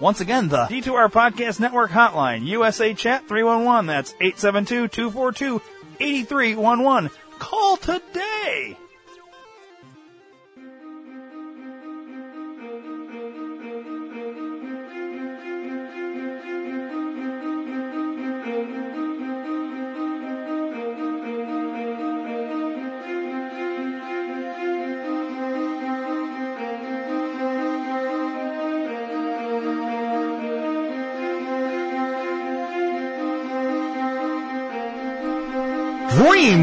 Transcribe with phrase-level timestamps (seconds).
[0.00, 3.86] Once again, the D2R Podcast Network hotline, USA Chat 311.
[3.86, 7.10] That's 872-242-8311.
[7.38, 8.76] Call today!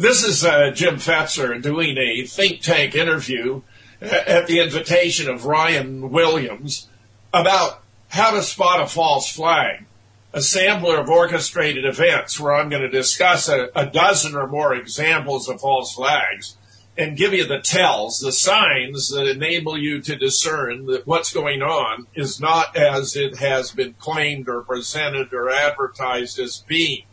[0.00, 3.60] This is uh, Jim Fetzer doing a think tank interview
[4.00, 6.88] at the invitation of Ryan Williams
[7.34, 9.84] about how to spot a false flag,
[10.32, 14.74] a sampler of orchestrated events where I'm going to discuss a, a dozen or more
[14.74, 16.56] examples of false flags
[16.96, 21.60] and give you the tells, the signs that enable you to discern that what's going
[21.60, 27.04] on is not as it has been claimed or presented or advertised as being.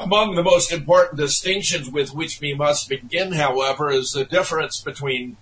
[0.00, 5.36] Among the most important distinctions with which we must begin, however, is the difference between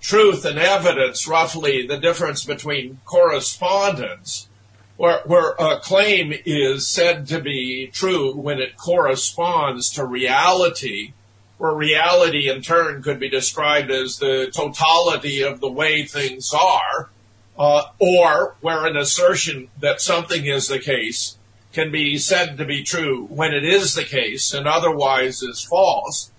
[0.00, 4.48] truth and evidence, roughly the difference between correspondence,
[4.96, 11.12] where, where a claim is said to be true when it corresponds to reality,
[11.58, 17.10] where reality in turn could be described as the totality of the way things are,
[17.58, 21.37] uh, or where an assertion that something is the case
[21.78, 26.32] can be said to be true when it is the case and otherwise is false.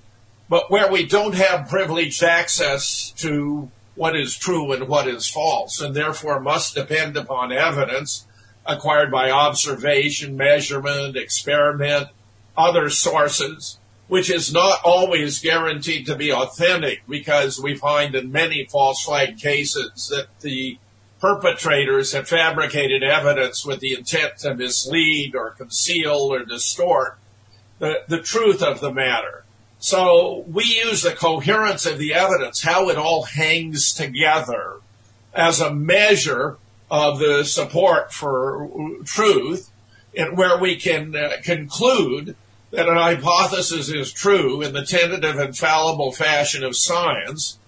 [0.50, 5.80] But where we don't have privileged access to what is true and what is false,
[5.80, 8.28] and therefore must depend upon evidence
[8.66, 12.10] acquired by observation, measurement, experiment,
[12.58, 13.80] other sources,
[14.10, 19.38] which is not always guaranteed to be authentic because we find in many false flag
[19.38, 20.78] cases that the
[21.20, 27.18] perpetrators have fabricated evidence with the intent to mislead or conceal or distort
[27.80, 29.44] the, the truth of the matter.
[29.80, 34.78] So we use the coherence of the evidence, how it all hangs together
[35.34, 36.58] as a measure
[36.92, 38.70] of the support for
[39.06, 39.72] truth
[40.18, 42.36] and where we can uh, conclude
[42.72, 47.59] that an hypothesis is true in the tentative infallible fashion of science,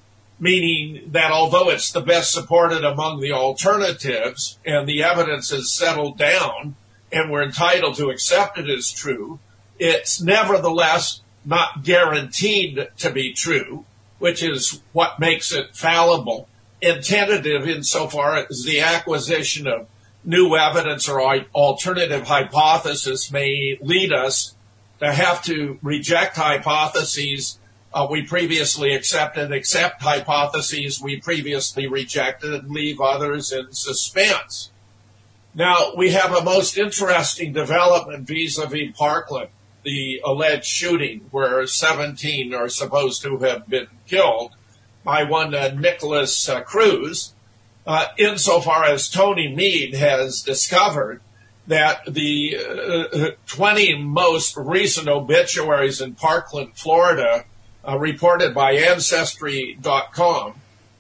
[0.42, 6.18] meaning that although it's the best supported among the alternatives and the evidence is settled
[6.18, 6.76] down
[7.12, 9.40] and we're entitled to accept it as true,
[9.78, 13.86] it's nevertheless not guaranteed to be true,
[14.18, 16.50] which is what makes it fallible
[16.82, 19.88] and tentative insofar as the acquisition of
[20.24, 21.22] new evidence or
[21.54, 24.56] alternative hypothesis may lead us
[25.00, 27.60] to have to reject hypotheses
[28.10, 34.72] we previously accepted, accept hypotheses we previously rejected, and leave others in suspense.
[35.54, 39.50] Now, we have a most interesting development vis-a-vis Parkland
[39.84, 44.54] the alleged shooting where 17 are supposed to have been killed
[45.04, 47.34] by one uh, Nikolas uh, Cruz,
[47.88, 51.22] uh, insofar as Tony Mead has discovered
[51.66, 57.46] that the uh, 20 most recent obituaries in Parkland, Florida,
[57.88, 60.54] uh, reported by Ancestry.com,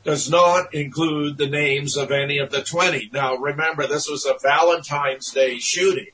[0.03, 3.11] does not include the names of any of the 20.
[3.13, 6.07] Now, remember, this was a Valentine's Day shooting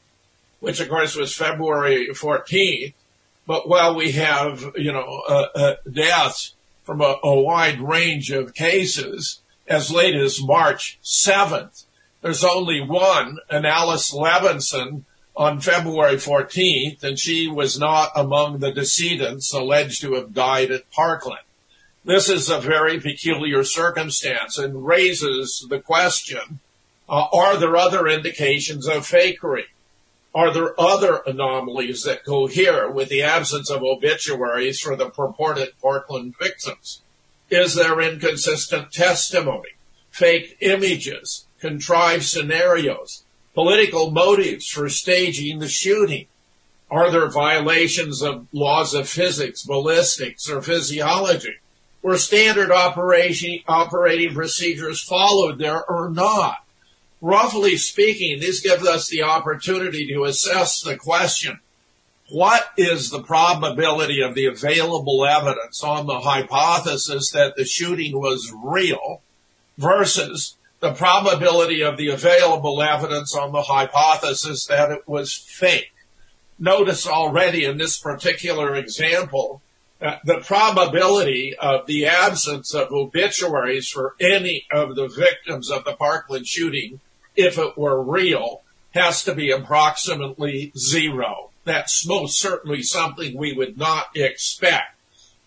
[0.59, 2.93] which of course was February 14th.
[3.45, 8.53] But while we have, you know, uh, uh, deaths from a, a wide range of
[8.53, 11.85] cases as late as March 7th,
[12.21, 15.03] there's only one, an Alice Levinson,
[15.37, 20.89] on February 14th, and she was not among the decedents alleged to have died at
[20.89, 21.41] Parkland.
[22.03, 26.59] This is a very peculiar circumstance and raises the question,
[27.07, 29.65] uh, are there other indications of fakery?
[30.33, 36.33] Are there other anomalies that cohere with the absence of obituaries for the purported Parkland
[36.41, 37.03] victims?
[37.51, 39.69] Is there inconsistent testimony,
[40.09, 43.23] fake images, contrived scenarios,
[43.57, 46.27] political motives for staging the shooting?
[46.91, 51.55] Are there violations of laws of physics, ballistics, or physiology?
[52.03, 56.57] Were standard operation, operating procedures followed there or not?
[57.19, 61.59] Roughly speaking, this gives us the opportunity to assess the question,
[62.29, 68.53] what is the probability of the available evidence on the hypothesis that the shooting was
[68.63, 69.23] real
[69.79, 75.91] versus the probability of the available evidence on the hypothesis that it was fake?
[76.59, 79.61] Notice already in this particular example,
[80.01, 85.93] uh, the probability of the absence of obituaries for any of the victims of the
[85.93, 86.99] Parkland shooting,
[87.35, 91.49] if it were real, has to be approximately zero.
[91.63, 94.96] That's most certainly something we would not expect.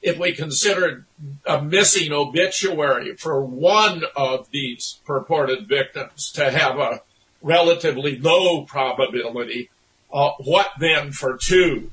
[0.02, 1.05] If we considered
[1.44, 7.02] a missing obituary for one of these purported victims to have a
[7.43, 9.70] relatively low probability,
[10.12, 11.91] uh, what then for two?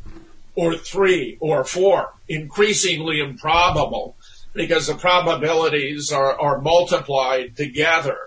[0.57, 4.15] or three or four, increasingly improbable
[4.53, 8.17] because the probabilities are, are multiplied together.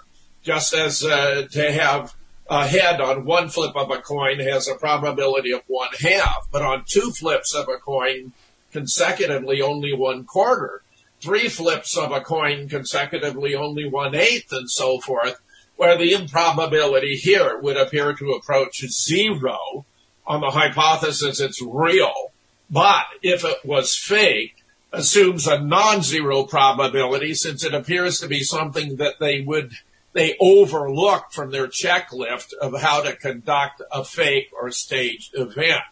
[0.43, 2.15] Just as uh, to have
[2.49, 6.62] a head on one flip of a coin has a probability of one half, but
[6.62, 8.32] on two flips of a coin
[8.72, 10.82] consecutively only one quarter,
[11.20, 15.40] three flips of a coin consecutively only one eighth, and so forth,
[15.76, 19.84] where the improbability here would appear to approach zero
[20.26, 22.32] on the hypothesis it's real,
[22.70, 24.56] but if it was fake,
[24.93, 29.72] assumes a non-zero probability since it appears to be something that they would
[30.12, 35.82] they overlook from their checklist of how to conduct a fake or staged event.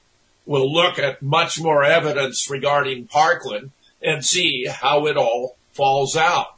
[0.49, 6.57] We'll look at much more evidence regarding Parkland and see how it all falls out.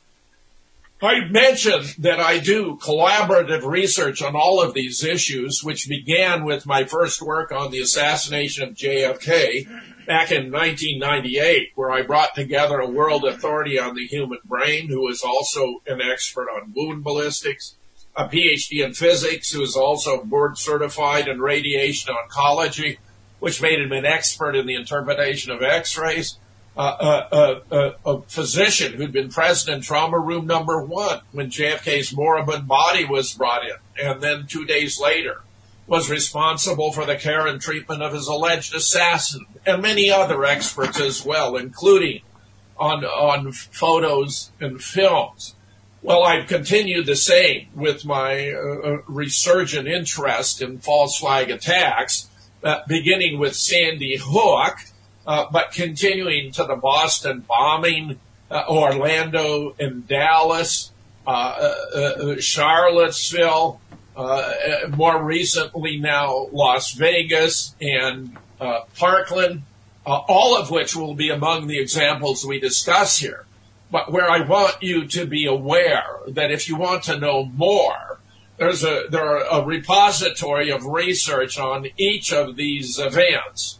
[1.02, 6.66] I mentioned that I do collaborative research on all of these issues, which began with
[6.66, 9.66] my first work on the assassination of JFK
[10.06, 15.08] back in 1998, where I brought together a world authority on the human brain who
[15.08, 17.74] is also an expert on wound ballistics,
[18.14, 22.98] a PhD in physics who is also board certified in radiation oncology,
[23.40, 26.38] which made him an expert in the interpretation of x-rays,
[26.76, 32.68] a, a, a, physician who'd been present in trauma room number one when JFK's moribund
[32.68, 35.42] body was brought in, and then two days later
[35.86, 41.00] was responsible for the care and treatment of his alleged assassin, and many other experts
[41.00, 42.22] as well, including
[42.78, 45.56] on on photos and films.
[46.02, 52.29] Well, I've continued the same with my uh, resurgent interest in false flag attacks,
[52.62, 54.78] uh, beginning with Sandy Hook
[55.30, 58.18] uh, but continuing to the Boston bombing,
[58.50, 60.90] uh, Orlando and Dallas,
[61.24, 63.80] uh, uh, uh Charlottesville,
[64.88, 68.36] more recently now Las Vegas and
[68.96, 69.62] Parkland,
[70.04, 73.44] all of which will be among the examples we discuss here.
[73.92, 78.09] But where I want you to be aware that if you want to know more,
[78.60, 83.78] there's a there are a repository of research on each of these events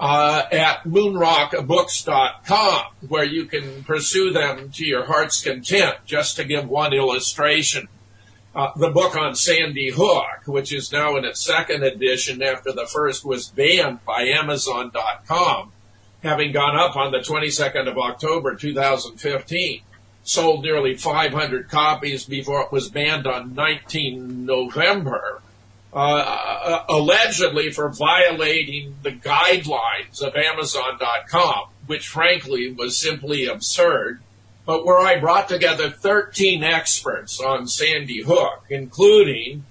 [0.00, 5.96] uh, at moonrockbooks.com, where you can pursue them to your heart's content.
[6.06, 7.88] Just to give one illustration,
[8.54, 12.86] uh, the book on Sandy Hook, which is now in its second edition after the
[12.86, 15.72] first was banned by Amazon.com,
[16.22, 19.82] having gone up on the 22nd of October 2015,
[20.24, 25.42] sold nearly 500 copies before it was banned on 19 November
[25.94, 34.22] uh, uh, allegedly for violating the guidelines of Amazon.com, which frankly was simply absurd.
[34.64, 39.64] But where I brought together 13 experts on Sandy Hook, including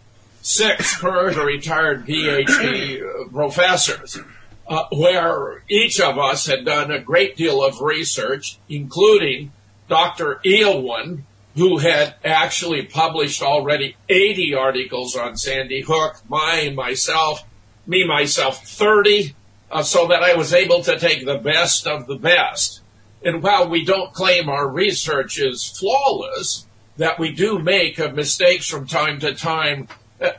[0.44, 4.20] six current or retired PhD professors,
[4.68, 9.52] uh, where each of us had done a great deal of research, including
[9.92, 10.40] Dr.
[10.46, 11.24] Eowyn,
[11.56, 17.44] who had actually published already 80 articles on Sandy Hook, my, myself,
[17.86, 19.36] me, myself, 30,
[19.70, 22.80] uh, so that I was able to take the best of the best.
[23.22, 28.88] And while we don't claim our research is flawless, that we do make mistakes from
[28.88, 29.90] time to time,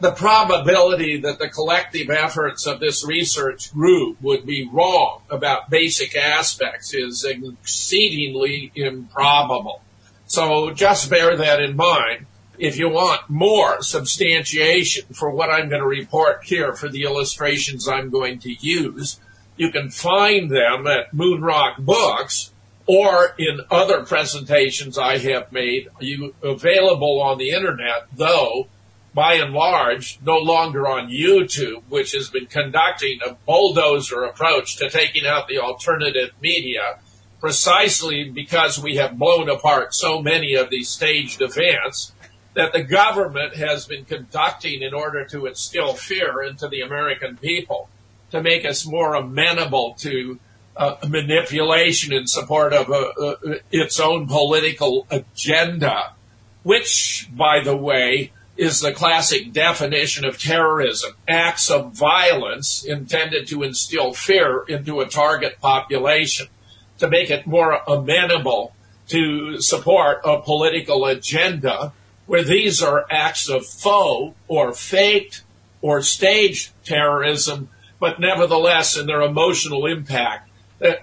[0.01, 6.17] the probability that the collective efforts of this research group would be wrong about basic
[6.17, 9.83] aspects is exceedingly improbable.
[10.27, 12.27] So just bear that in mind.
[12.63, 17.89] if you want more substantiation for what I'm going to report here for the illustrations
[17.89, 19.19] I'm going to use,
[19.57, 22.53] you can find them at Moonrock Books
[22.87, 25.89] or in other presentations I have made.
[25.99, 28.69] You available on the internet, though,
[29.15, 34.89] by and large, no longer on YouTube, which has been conducting a bulldozer approach to
[34.89, 36.99] taking out the alternative media
[37.41, 42.13] precisely because we have blown apart so many of these staged events
[42.55, 47.89] that the government has been conducting in order to instill fear into the American people
[48.31, 50.39] to make us more amenable to
[50.77, 56.13] uh, manipulation in support of uh, uh, its own political agenda,
[56.63, 61.13] which, by the way, is the classic definition of terrorism.
[61.27, 66.49] Acts of violence intended to instill fear into a target population
[66.99, 68.75] to make it more amenable
[69.09, 71.93] to support a political agenda
[72.27, 75.43] where these are acts of faux or faked
[75.81, 77.69] or staged terrorism,
[77.99, 80.49] but nevertheless in their emotional impact,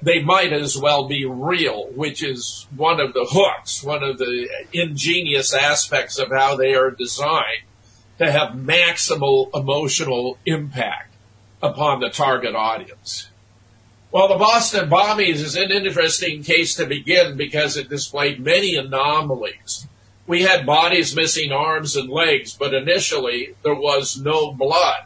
[0.02, 4.50] they might as well be real, which is one of the hooks, one of the
[4.74, 7.64] ingenious aspects of how they are designed
[8.18, 11.16] to have maximal emotional impact
[11.64, 13.30] upon the target audience.
[14.12, 19.88] Well, the Boston bombings is an interesting case to begin because it displayed many anomalies.
[20.28, 25.04] We had bodies missing arms and legs, but initially there was no blood.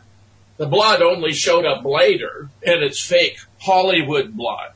[0.58, 4.72] The blood only showed up later, and it's fake Hollywood blood.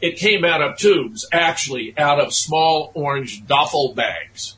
[0.00, 4.56] It came out of tubes, actually out of small orange duffel bags.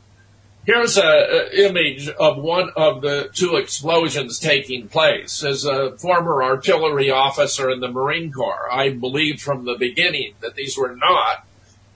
[0.66, 5.42] Here's an image of one of the two explosions taking place.
[5.42, 10.56] As a former artillery officer in the Marine Corps, I believed from the beginning that
[10.56, 11.46] these were not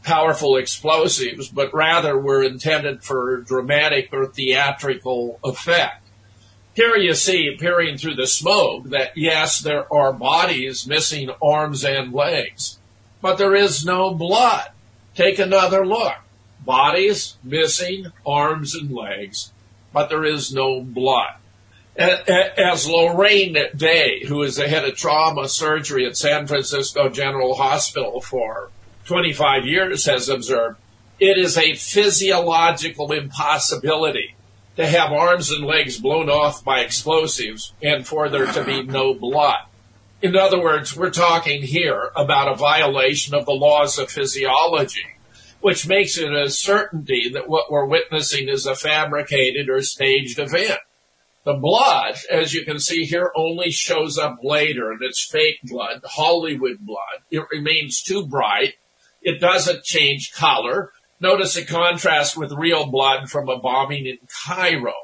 [0.02, 6.03] powerful explosives, but rather were intended for dramatic or theatrical effect.
[6.74, 12.12] Here you see, peering through the smoke, that yes, there are bodies missing arms and
[12.12, 12.78] legs,
[13.20, 14.70] but there is no blood.
[15.14, 16.16] Take another look
[16.64, 19.52] bodies missing arms and legs,
[19.92, 21.34] but there is no blood.
[21.96, 28.20] As Lorraine Day, who is the head of trauma surgery at San Francisco General Hospital
[28.20, 28.70] for
[29.04, 30.78] 25 years, has observed,
[31.20, 34.34] it is a physiological impossibility
[34.76, 39.14] to have arms and legs blown off by explosives and for there to be no
[39.14, 39.66] blood.
[40.22, 45.14] In other words, we're talking here about a violation of the laws of physiology
[45.64, 50.78] which makes it a certainty that what we're witnessing is a fabricated or staged event.
[51.46, 56.02] The blood, as you can see here, only shows up later and it's fake blood,
[56.04, 57.22] Hollywood blood.
[57.30, 58.74] It remains too bright.
[59.22, 60.92] It doesn't change color.
[61.20, 64.94] Notice a contrast with real blood from a bombing in Cairo.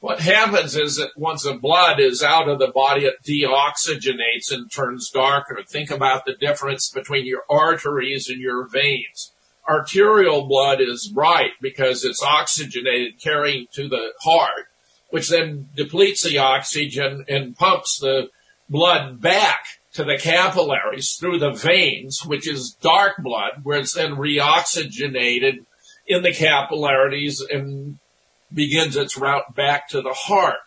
[0.00, 4.70] What happens is that once the blood is out of the body, it deoxygenates and
[4.70, 5.62] turns darker.
[5.66, 9.32] Think about the difference between your arteries and your veins
[9.68, 14.66] arterial blood is bright because it's oxygenated carrying to the heart,
[15.10, 18.28] which then depletes the oxygen and pumps the
[18.68, 24.12] blood back to the capillaries through the veins, which is dark blood, where it's then
[24.12, 25.64] reoxygenated
[26.06, 27.98] in the capillaries and
[28.52, 30.58] begins its route back to the heart.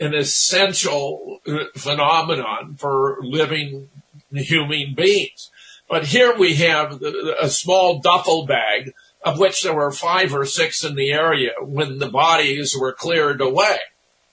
[0.00, 3.88] An essential uh, phenomenon for living
[4.32, 5.50] human beings.
[5.88, 7.00] But here we have
[7.40, 8.92] a small duffel bag
[9.24, 13.40] of which there were five or six in the area when the bodies were cleared
[13.40, 13.78] away.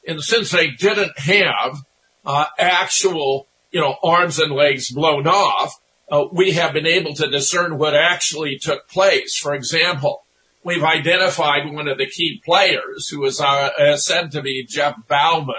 [0.07, 1.83] And since they didn't have
[2.25, 5.79] uh, actual, you know, arms and legs blown off,
[6.11, 9.37] uh, we have been able to discern what actually took place.
[9.37, 10.25] For example,
[10.63, 15.55] we've identified one of the key players who is uh, said to be Jeff Bauman,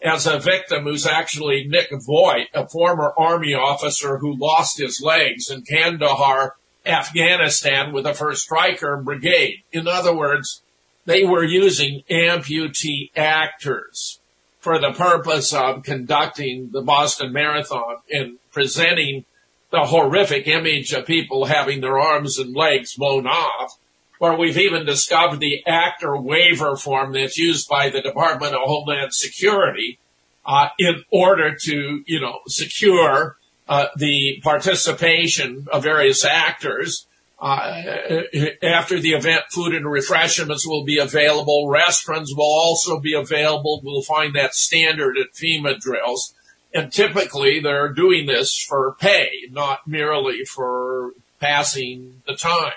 [0.00, 5.50] as a victim who's actually Nick Vogt, a former army officer who lost his legs
[5.50, 6.54] in Kandahar,
[6.86, 9.64] Afghanistan with the 1st Stryker Brigade.
[9.72, 10.62] In other words,
[11.04, 14.20] they were using amputee actors
[14.68, 19.24] for the purpose of conducting the Boston Marathon and presenting
[19.70, 23.78] the horrific image of people having their arms and legs blown off
[24.18, 29.14] where we've even discovered the actor waiver form that's used by the Department of Homeland
[29.14, 29.98] Security
[30.44, 33.38] uh, in order to, you know, secure
[33.70, 37.06] uh, the participation of various actors.
[37.40, 38.22] Uh,
[38.62, 41.68] after the event, food and refreshments will be available.
[41.68, 43.80] Restaurants will also be available.
[43.84, 46.34] We'll find that standard at FEMA drills.
[46.74, 52.72] And typically they're doing this for pay, not merely for passing the time.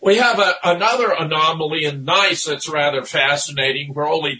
[0.00, 4.34] We have a, another anomaly in Nice that's rather fascinating, where Ole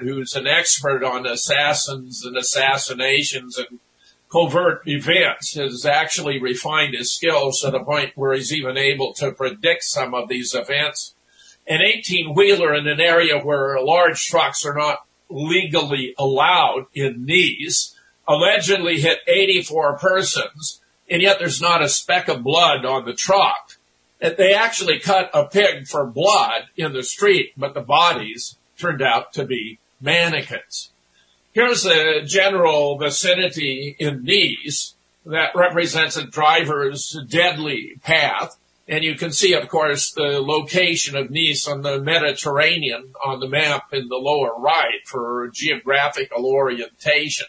[0.00, 3.78] who's an expert on assassins and assassinations and
[4.30, 9.32] covert events, has actually refined his skills to the point where he's even able to
[9.32, 11.14] predict some of these events.
[11.66, 17.94] An 18 wheeler in an area where large trucks are not legally allowed in Nice
[18.26, 23.76] allegedly hit 84 persons, and yet there's not a speck of blood on the truck
[24.20, 29.32] they actually cut a pig for blood in the street, but the bodies turned out
[29.32, 30.89] to be mannequins.
[31.52, 34.94] Here's the general vicinity in Nice
[35.26, 38.56] that represents a driver's deadly path.
[38.86, 43.48] And you can see, of course, the location of Nice on the Mediterranean on the
[43.48, 47.46] map in the lower right for geographical orientation.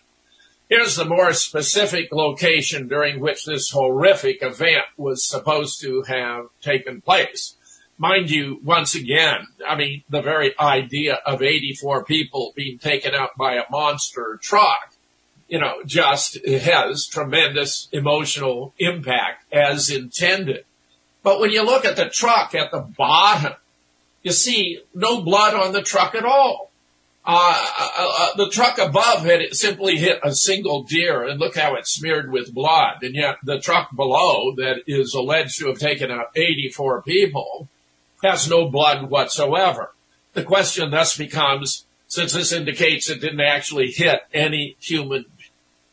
[0.67, 7.01] Here's the more specific location during which this horrific event was supposed to have taken
[7.01, 7.55] place.
[8.01, 13.37] Mind you, once again, I mean, the very idea of 84 people being taken out
[13.37, 14.95] by a monster truck,
[15.47, 20.65] you know, just has tremendous emotional impact as intended.
[21.21, 23.53] But when you look at the truck at the bottom,
[24.23, 26.71] you see no blood on the truck at all.
[27.23, 31.75] Uh, uh, uh, the truck above had simply hit a single deer and look how
[31.75, 33.03] it's smeared with blood.
[33.03, 37.69] And yet the truck below that is alleged to have taken out 84 people
[38.23, 39.93] has no blood whatsoever.
[40.33, 45.25] The question thus becomes, since this indicates it didn't actually hit any human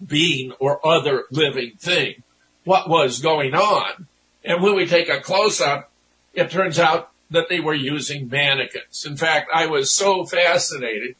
[0.04, 2.22] being or other living thing,
[2.64, 4.06] what was going on?
[4.44, 5.90] And when we take a close up,
[6.34, 9.04] it turns out that they were using mannequins.
[9.04, 11.16] In fact, I was so fascinated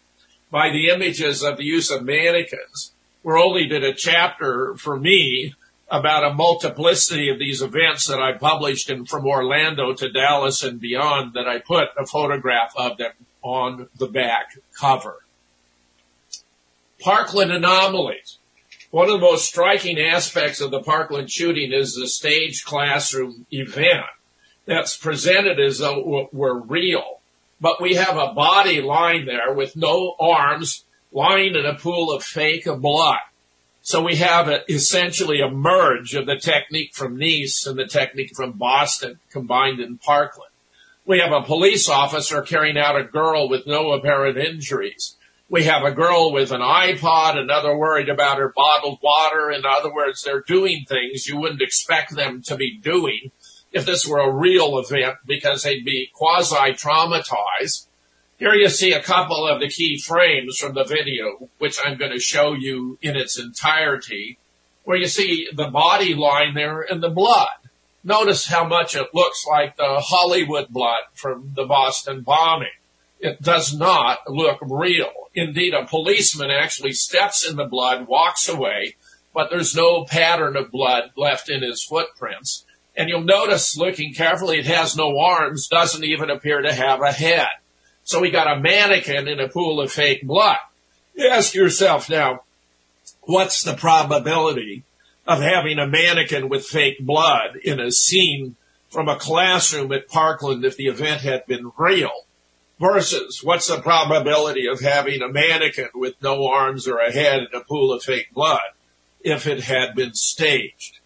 [0.51, 5.55] by the images of the use of mannequins, where Ole did a chapter for me
[5.91, 10.81] about a multiplicity of these events that I published in from Orlando to Dallas and
[10.81, 15.25] beyond that I put a photograph of them on the back cover.
[17.01, 18.39] Parkland anomalies.
[18.91, 24.07] One of the most striking aspects of the Parkland shooting is the stage classroom event
[24.67, 27.21] that's presented as though it were real.
[27.61, 32.23] But we have a body lying there with no arms, lying in a pool of
[32.23, 33.19] fake blood.
[33.89, 38.37] So we have a, essentially a merge of the technique from Nice and the technique
[38.37, 40.51] from Boston combined in Parkland.
[41.07, 45.17] We have a police officer carrying out a girl with no apparent injuries.
[45.49, 49.51] We have a girl with an iPod, another worried about her bottled water.
[49.51, 53.31] In other words, they're doing things you wouldn't expect them to be doing
[53.73, 57.87] if this were a real event because they'd be quasi traumatized.
[58.39, 62.13] Here you see a couple of the key frames from the video, which I'm going
[62.13, 64.39] to show you in its entirety,
[64.85, 67.49] where you see the body lying there and the blood.
[68.05, 72.69] Notice how much it looks like the Hollywood blood from the Boston bombing.
[73.19, 75.11] It does not look real.
[75.35, 78.95] Indeed, a policeman actually steps in the blood, walks away,
[79.35, 82.65] but there's no pattern of blood left in his footprints.
[82.97, 87.11] And you'll notice looking carefully, it has no arms, doesn't even appear to have a
[87.11, 87.49] head.
[88.09, 90.57] So we got a mannequin in a pool of fake blood.
[91.15, 92.41] You ask yourself now,
[93.21, 94.85] what's the probability
[95.27, 98.57] of having a mannequin with fake blood in a scene
[98.89, 102.25] from a classroom at Parkland if the event had been real?
[102.81, 107.61] Versus what's the probability of having a mannequin with no arms or a head in
[107.61, 108.71] a pool of fake blood
[109.21, 111.01] if it had been staged?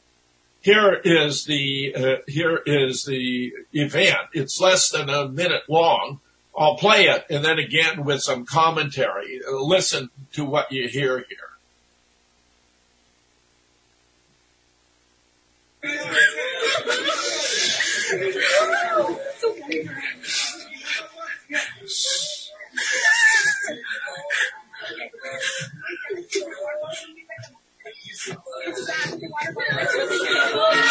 [0.60, 4.28] here is the uh, here is the event.
[4.32, 6.20] It's less than a minute long.
[6.56, 9.40] I'll play it and then again with some commentary.
[9.50, 11.48] Listen to what you hear here.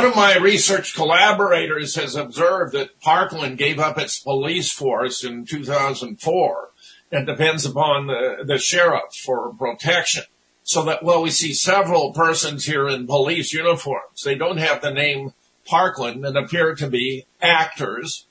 [0.00, 5.44] one of my research collaborators has observed that Parkland gave up its police force in
[5.44, 6.70] 2004
[7.12, 10.24] and depends upon the, the sheriff for protection.
[10.62, 14.22] So that, well, we see several persons here in police uniforms.
[14.24, 15.34] They don't have the name
[15.66, 18.24] Parkland and appear to be actors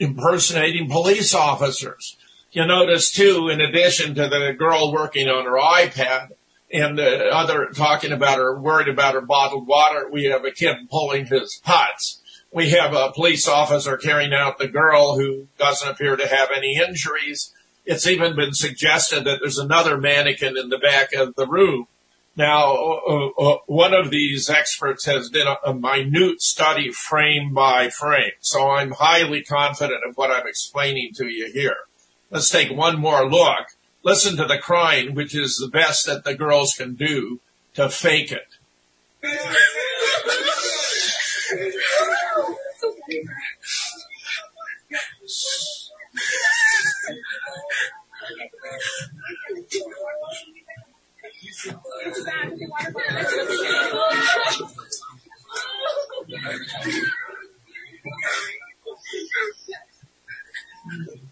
[0.00, 2.16] impersonating police officers.
[2.52, 6.30] You notice too, in addition to the girl working on her iPad
[6.72, 10.76] and the other talking about her, worried about her bottled water, we have a kid
[10.90, 12.20] pulling his pots.
[12.50, 16.76] We have a police officer carrying out the girl who doesn't appear to have any
[16.76, 17.52] injuries.
[17.84, 21.88] It's even been suggested that there's another mannequin in the back of the room.
[22.34, 28.32] Now, uh, uh, one of these experts has done a minute study frame by frame,
[28.40, 31.76] so I'm highly confident of what I'm explaining to you here.
[32.30, 33.66] Let's take one more look.
[34.04, 37.40] Listen to the crying, which is the best that the girls can do
[37.74, 38.48] to fake it.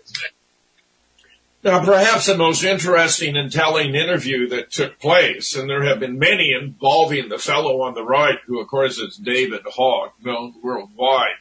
[1.63, 6.17] Now, perhaps the most interesting and telling interview that took place, and there have been
[6.17, 11.35] many involving the fellow on the right, who of course is David Hogg, known worldwide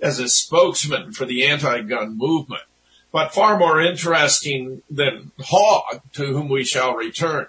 [0.00, 2.62] as a spokesman for the anti-gun movement.
[3.12, 7.48] But far more interesting than Hogg, to whom we shall return,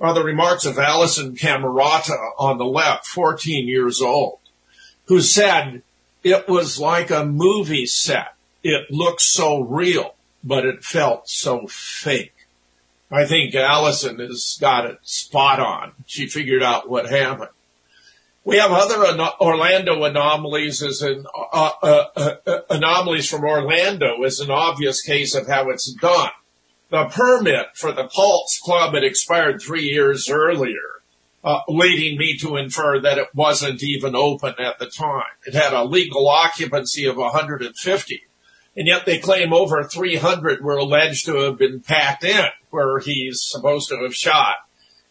[0.00, 4.38] are the remarks of Allison Camerata on the left, 14 years old,
[5.06, 5.82] who said
[6.22, 8.34] it was like a movie set.
[8.62, 12.32] It looked so real but it felt so fake.
[13.10, 15.92] I think Allison has got it spot on.
[16.06, 17.50] She figured out what happened.
[18.44, 19.04] We have other
[19.40, 25.34] Orlando anomalies as an uh, uh, uh, uh, anomalies from Orlando as an obvious case
[25.34, 26.30] of how it's done.
[26.90, 31.02] The permit for the Pulse Club had expired three years earlier,
[31.42, 35.24] uh, leading me to infer that it wasn't even open at the time.
[35.44, 38.22] It had a legal occupancy of 150
[38.76, 43.42] and yet they claim over 300 were alleged to have been packed in where he's
[43.42, 44.56] supposed to have shot,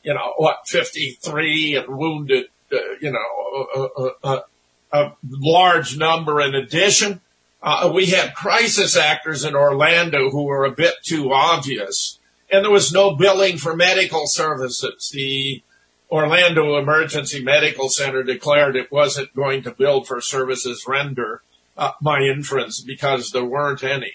[0.03, 4.43] you know, what, 53 and wounded, uh, you know, a, a,
[4.91, 7.21] a, large number in addition.
[7.61, 12.19] Uh, we had crisis actors in Orlando who were a bit too obvious
[12.51, 15.09] and there was no billing for medical services.
[15.13, 15.63] The
[16.11, 21.41] Orlando Emergency Medical Center declared it wasn't going to bill for services rendered
[21.77, 24.13] uh, my inference because there weren't any.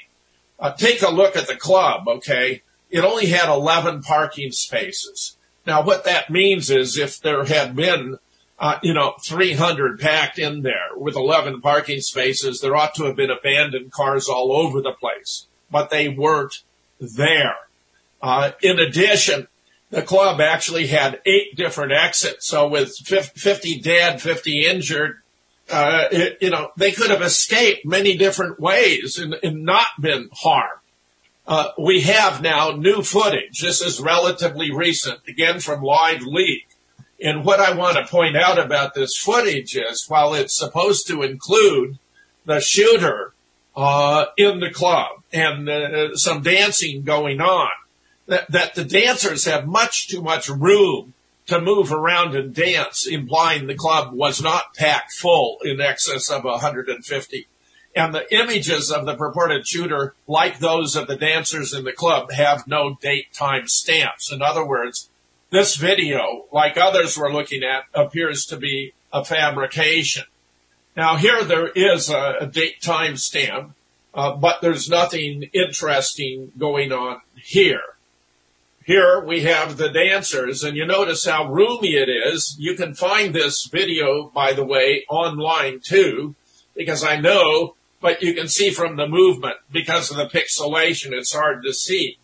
[0.59, 2.63] Uh, take a look at the club, okay?
[2.91, 5.37] It only had 11 parking spaces.
[5.67, 8.19] Now what that means is if there had been,
[8.59, 13.17] uh, you know, 300 packed in there with 11 parking spaces, there ought to have
[13.17, 16.63] been abandoned cars all over the place, but they weren't
[16.99, 17.57] there.
[18.21, 19.49] Uh, in addition,
[19.91, 22.47] the club actually had eight different exits.
[22.47, 25.20] So with 50 dead, 50 injured,
[25.71, 30.29] uh, it, you know, they could have escaped many different ways and, and not been
[30.33, 30.81] harmed.
[31.47, 33.61] Uh, we have now new footage.
[33.61, 36.69] This is relatively recent, again from Live Leak.
[37.23, 41.23] And what I want to point out about this footage is, while it's supposed to
[41.23, 41.99] include
[42.47, 43.35] the shooter
[43.77, 47.71] uh, in the club and uh, some dancing going on,
[48.27, 51.15] that, that the dancers have much too much room
[51.51, 56.45] to move around and dance, implying the club was not packed full in excess of
[56.45, 57.47] 150.
[57.95, 62.31] And the images of the purported shooter, like those of the dancers in the club,
[62.31, 64.31] have no date time stamps.
[64.33, 65.11] In other words,
[65.51, 70.25] this video, like others we're looking at, appears to be a fabrication.
[70.97, 73.75] Now here there is a, a date time stamp,
[74.15, 77.83] uh, but there's nothing interesting going on here.
[78.85, 82.57] Here we have the dancers and you notice how roomy it is.
[82.59, 86.35] You can find this video, by the way, online too,
[86.75, 91.35] because I know, but you can see from the movement because of the pixelation, it's
[91.35, 92.17] hard to see.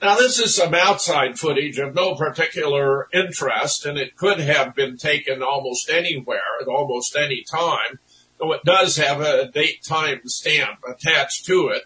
[0.00, 4.96] Now this is some outside footage of no particular interest and it could have been
[4.96, 7.98] taken almost anywhere at almost any time,
[8.38, 11.82] though it does have a date time stamp attached to it.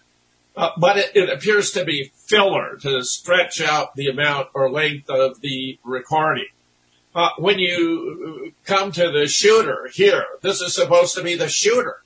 [0.55, 5.09] Uh, but it, it, appears to be filler to stretch out the amount or length
[5.09, 6.47] of the recording.
[7.15, 12.01] Uh, when you come to the shooter here, this is supposed to be the shooter.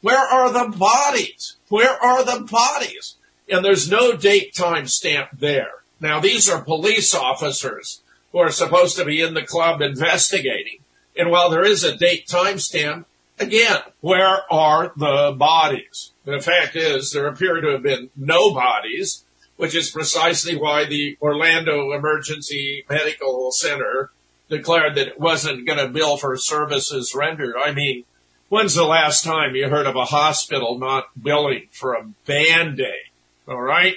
[0.00, 1.56] Where are the bodies?
[1.68, 3.16] Where are the bodies?
[3.48, 5.82] And there's no date time stamp there.
[6.00, 10.78] Now these are police officers who are supposed to be in the club investigating.
[11.16, 13.06] And while there is a date time stamp,
[13.42, 16.12] again, where are the bodies?
[16.24, 19.24] The fact is there appear to have been no bodies,
[19.56, 24.10] which is precisely why the Orlando Emergency Medical Center
[24.48, 27.54] declared that it wasn't going to bill for services rendered.
[27.62, 28.04] I mean,
[28.48, 33.10] when's the last time you heard of a hospital not billing for a band-aid?
[33.48, 33.96] All right.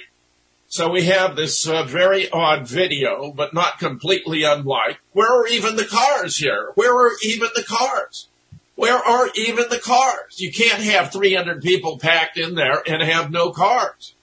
[0.68, 4.98] So we have this uh, very odd video, but not completely unlike.
[5.12, 6.72] Where are even the cars here?
[6.74, 8.28] Where are even the cars?
[8.76, 10.38] Where are even the cars?
[10.38, 14.14] You can't have 300 people packed in there and have no cars.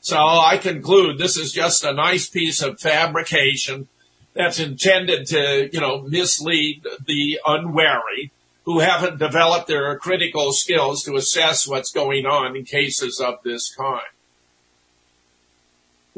[0.00, 3.88] So I conclude this is just a nice piece of fabrication
[4.34, 8.32] that's intended to, you know, mislead the unwary
[8.64, 13.74] who haven't developed their critical skills to assess what's going on in cases of this
[13.74, 14.02] kind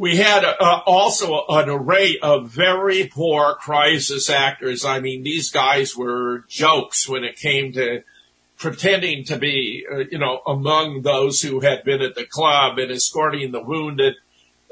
[0.02, 4.84] we had uh, also an array of very poor crisis actors.
[4.84, 8.02] I mean, these guys were jokes when it came to
[8.58, 12.90] pretending to be, uh, you know, among those who had been at the club and
[12.90, 14.14] escorting the wounded.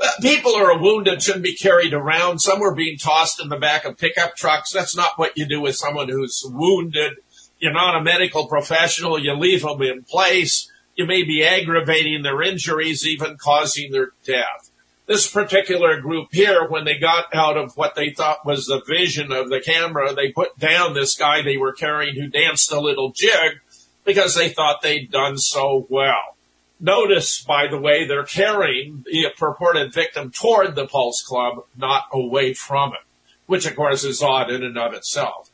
[0.02, 2.40] Uh, people who are wounded shouldn't be carried around.
[2.40, 4.72] Some were being tossed in the back of pickup trucks.
[4.72, 7.18] That's not what you do with someone who's wounded.
[7.60, 9.16] You're not a medical professional.
[9.16, 10.68] You leave them in place.
[10.96, 14.69] You may be aggravating their injuries, even causing their death
[15.10, 19.32] this particular group here, when they got out of what they thought was the vision
[19.32, 23.10] of the camera, they put down this guy they were carrying who danced a little
[23.10, 23.58] jig
[24.04, 26.36] because they thought they'd done so well.
[26.78, 32.54] Notice, by the way, they're carrying the purported victim toward the Pulse Club, not away
[32.54, 33.04] from it,
[33.46, 35.50] which of course is odd in and of itself.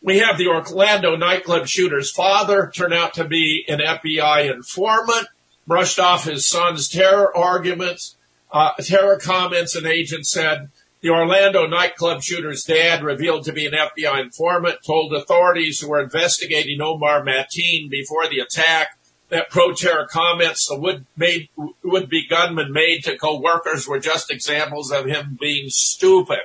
[0.00, 5.28] We have the Orlando nightclub shooter's father turn out to be an FBI informant,
[5.66, 8.16] brushed off his son's terror arguments,
[8.52, 13.72] uh, terror comments an agent said the Orlando nightclub shooter's dad, revealed to be an
[13.72, 18.98] FBI informant, told authorities who were investigating Omar Mateen before the attack
[19.30, 21.48] that pro-terror comments the would, made,
[21.82, 26.40] would-be gunman made to co-workers were just examples of him being stupid,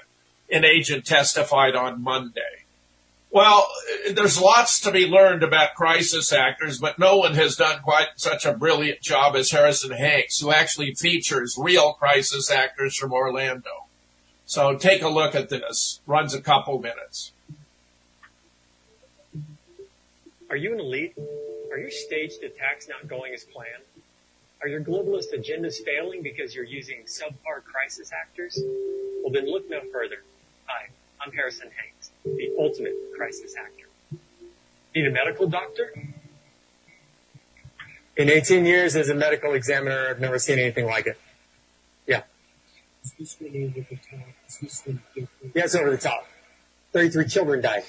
[0.49, 2.64] an agent testified on Monday.
[3.35, 3.67] Well,
[4.13, 8.45] there's lots to be learned about crisis actors, but no one has done quite such
[8.45, 13.87] a brilliant job as Harrison Hanks, who actually features real crisis actors from Orlando.
[14.45, 15.99] So take a look at this.
[16.07, 17.33] Runs a couple minutes.
[20.49, 21.17] Are you an elite?
[21.73, 23.83] Are your staged attacks not going as planned?
[24.61, 28.57] Are your globalist agendas failing because you're using subpar crisis actors?
[29.21, 30.23] Well, then look no further.
[30.67, 30.87] Hi,
[31.19, 31.94] I'm Harrison Hanks
[32.25, 33.85] the ultimate crisis actor.
[34.95, 35.93] Need a medical doctor?
[38.17, 41.17] In 18 years as a medical examiner, I've never seen anything like it.
[42.07, 42.23] Yeah.
[43.03, 43.11] Yeah,
[45.55, 46.25] it's over the top.
[46.93, 47.83] 33 children died.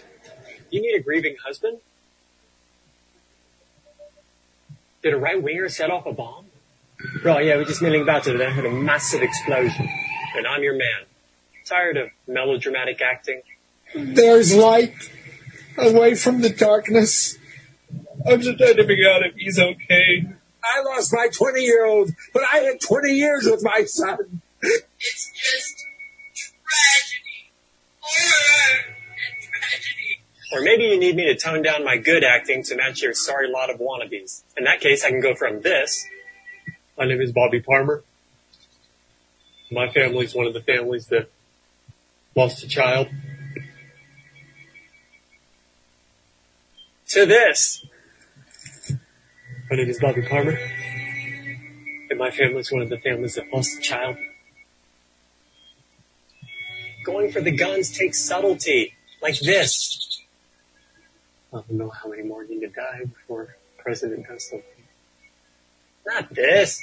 [0.70, 1.78] You need a grieving husband?
[5.02, 6.46] Did a right winger set off a bomb?
[7.22, 8.36] Right, yeah, we're just milling about it.
[8.36, 9.88] Then had a massive explosion.
[10.34, 11.06] And I'm your man.
[11.64, 13.42] Tired of melodramatic acting?
[13.94, 14.94] There's light
[15.78, 17.38] away from the darkness.
[18.26, 20.26] I'm just trying to figure out if he's okay.
[20.64, 24.42] I lost my 20 year old, but I had 20 years with my son.
[24.62, 25.84] It's just
[26.34, 27.52] tragedy.
[28.00, 30.20] Horror and tragedy.
[30.52, 33.50] Or maybe you need me to tone down my good acting to match your sorry
[33.50, 34.42] lot of wannabes.
[34.56, 36.06] In that case, I can go from this.
[36.98, 38.02] My name is Bobby Palmer.
[39.70, 41.28] My family's one of the families that
[42.34, 43.08] lost a child.
[47.08, 47.86] To this.
[49.70, 50.58] My name is Bobby Parmer,
[52.10, 54.16] and my family is one of the families that lost a child.
[57.04, 60.20] Going for the guns takes subtlety, like this.
[61.52, 64.66] I don't know how many more need to die before President does something.
[66.06, 66.82] Not this.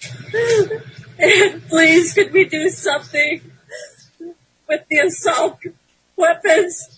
[1.68, 3.40] Please, could we do something
[4.68, 5.58] with the assault
[6.14, 6.95] weapons?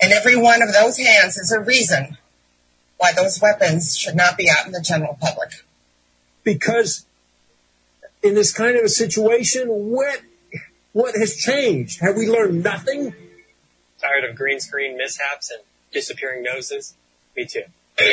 [0.00, 2.16] And every one of those hands is a reason
[2.98, 5.50] why those weapons should not be out in the general public.
[6.44, 7.04] Because
[8.22, 10.20] in this kind of a situation, what,
[10.92, 12.00] what has changed?
[12.00, 13.14] Have we learned nothing?
[14.00, 15.60] Tired of green screen mishaps and
[15.92, 16.94] disappearing noses?
[17.36, 17.64] Me too.
[17.98, 18.12] I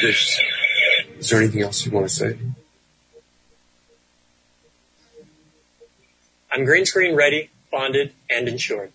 [0.00, 0.42] just
[1.18, 2.38] Is there anything else you want to say?
[6.52, 8.92] I'm green screen ready, bonded, and insured.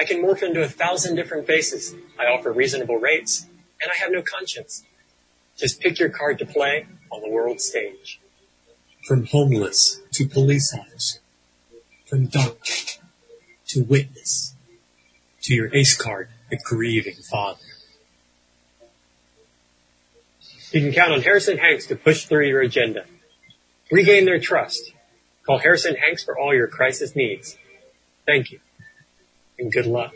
[0.00, 1.94] I can morph into a thousand different faces.
[2.18, 3.46] I offer reasonable rates,
[3.82, 4.82] and I have no conscience.
[5.58, 8.18] Just pick your card to play on the world stage.
[9.04, 11.20] From homeless to police officer,
[12.06, 13.02] from doctor
[13.68, 14.54] to witness,
[15.42, 17.60] to your ace card, the grieving father.
[20.72, 23.04] You can count on Harrison Hanks to push through your agenda.
[23.90, 24.92] Regain their trust.
[25.44, 27.58] Call Harrison Hanks for all your crisis needs.
[28.24, 28.60] Thank you.
[29.60, 30.14] And good luck.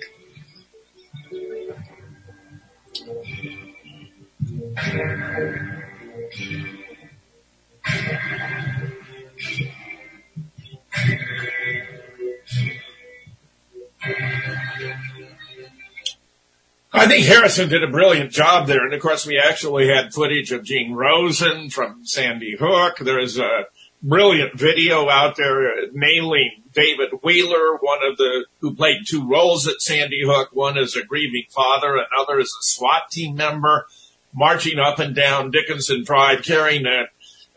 [16.97, 18.83] I think Harrison did a brilliant job there.
[18.85, 22.99] And of course, we actually had footage of Gene Rosen from Sandy Hook.
[22.99, 23.67] There is a
[24.05, 29.81] brilliant video out there nailing David Wheeler, one of the, who played two roles at
[29.81, 30.51] Sandy Hook.
[30.53, 33.87] One as a grieving father, another as a SWAT team member,
[34.33, 37.07] marching up and down Dickenson Drive carrying a,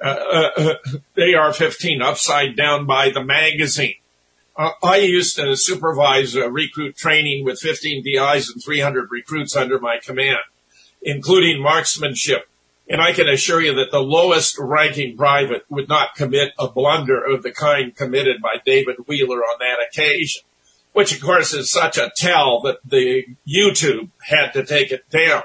[0.02, 0.74] uh, uh,
[1.18, 3.96] AR-15 upside down by the magazine.
[4.56, 9.80] Uh, I used to supervise uh, recruit training with 15 DIs and 300 recruits under
[9.80, 10.40] my command,
[11.02, 12.48] including marksmanship.
[12.90, 17.22] And I can assure you that the lowest ranking private would not commit a blunder
[17.22, 20.44] of the kind committed by David Wheeler on that occasion,
[20.94, 25.44] which of course is such a tell that the YouTube had to take it down.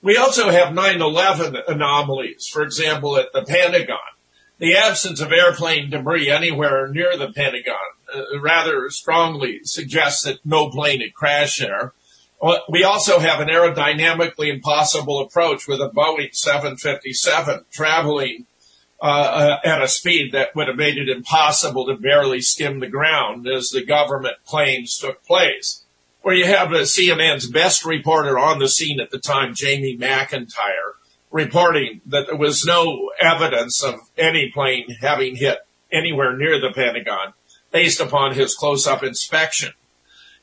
[0.00, 3.96] We also have 9-11 anomalies, for example, at the Pentagon.
[4.58, 7.74] The absence of airplane debris anywhere near the Pentagon
[8.14, 11.94] uh, rather strongly suggests that no plane had crashed there.
[12.68, 18.46] We also have an aerodynamically impossible approach with a Boeing 757 traveling
[19.00, 22.88] uh, uh, at a speed that would have made it impossible to barely skim the
[22.88, 25.84] ground as the government planes took place.
[26.20, 30.94] Where you have the CNN's best reporter on the scene at the time, Jamie McIntyre,
[31.30, 35.58] reporting that there was no evidence of any plane having hit
[35.90, 37.32] anywhere near the Pentagon
[37.72, 39.72] based upon his close-up inspection.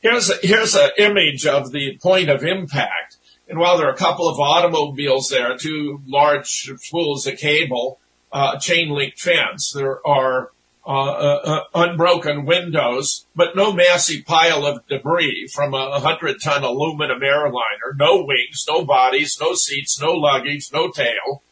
[0.01, 3.17] Here's a, here's an image of the point of impact.
[3.47, 7.99] And while there are a couple of automobiles there, two large spools of cable,
[8.31, 10.51] uh, chain link fence, there are
[10.83, 16.63] uh, uh, uh, unbroken windows, but no massive pile of debris from a hundred ton
[16.63, 21.43] aluminum airliner, no wings, no bodies, no seats, no luggage, no tail.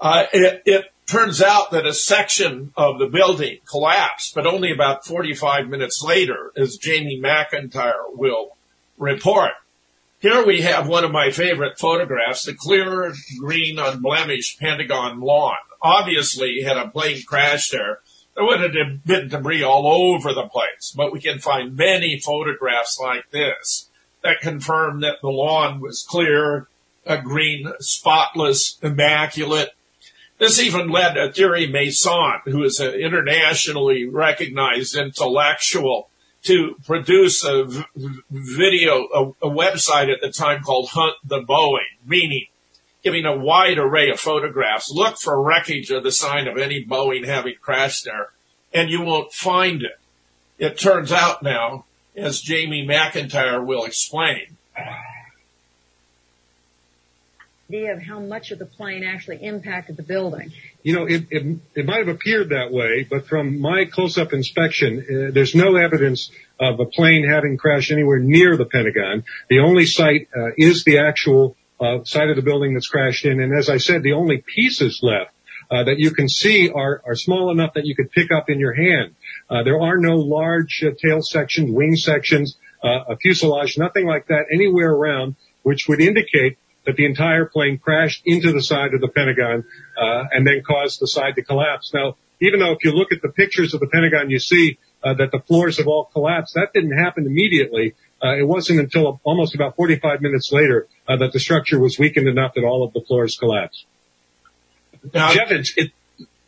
[0.00, 5.04] Uh, it, it turns out that a section of the building collapsed, but only about
[5.04, 8.56] 45 minutes later, as Jamie McIntyre will
[8.98, 9.52] report.
[10.20, 15.56] Here we have one of my favorite photographs, the clear, green, unblemished Pentagon lawn.
[15.82, 17.98] Obviously, had a plane crashed there,
[18.34, 22.98] there would have been debris all over the place, but we can find many photographs
[22.98, 23.90] like this
[24.22, 26.68] that confirm that the lawn was clear,
[27.04, 29.70] a green, spotless, immaculate,
[30.42, 36.08] this even led to Thierry Meyssan, who is an internationally recognized intellectual,
[36.42, 37.64] to produce a
[38.28, 42.46] video, a, a website at the time called Hunt the Boeing, meaning
[43.04, 44.90] giving a wide array of photographs.
[44.90, 48.30] Look for wreckage of the sign of any Boeing having crashed there,
[48.74, 50.00] and you won't find it.
[50.58, 51.84] It turns out now,
[52.16, 54.56] as Jamie McIntyre will explain,
[57.72, 60.52] idea of how much of the plane actually impacted the building.
[60.82, 64.98] You know, it, it, it might have appeared that way, but from my close-up inspection,
[64.98, 66.30] uh, there's no evidence
[66.60, 69.24] of a plane having crashed anywhere near the Pentagon.
[69.48, 73.40] The only site uh, is the actual uh, side of the building that's crashed in,
[73.40, 75.30] and as I said, the only pieces left
[75.70, 78.60] uh, that you can see are, are small enough that you could pick up in
[78.60, 79.14] your hand.
[79.48, 84.46] Uh, there are no large uh, tail sections, wing sections, a fuselage, nothing like that
[84.52, 89.08] anywhere around, which would indicate that the entire plane crashed into the side of the
[89.08, 89.64] Pentagon
[89.96, 91.92] uh, and then caused the side to collapse.
[91.94, 95.14] Now, even though if you look at the pictures of the Pentagon, you see uh,
[95.14, 96.54] that the floors have all collapsed.
[96.54, 97.94] That didn't happen immediately.
[98.22, 102.28] Uh, it wasn't until almost about 45 minutes later uh, that the structure was weakened
[102.28, 103.86] enough that all of the floors collapsed.
[105.12, 105.90] Now, Jeff, it,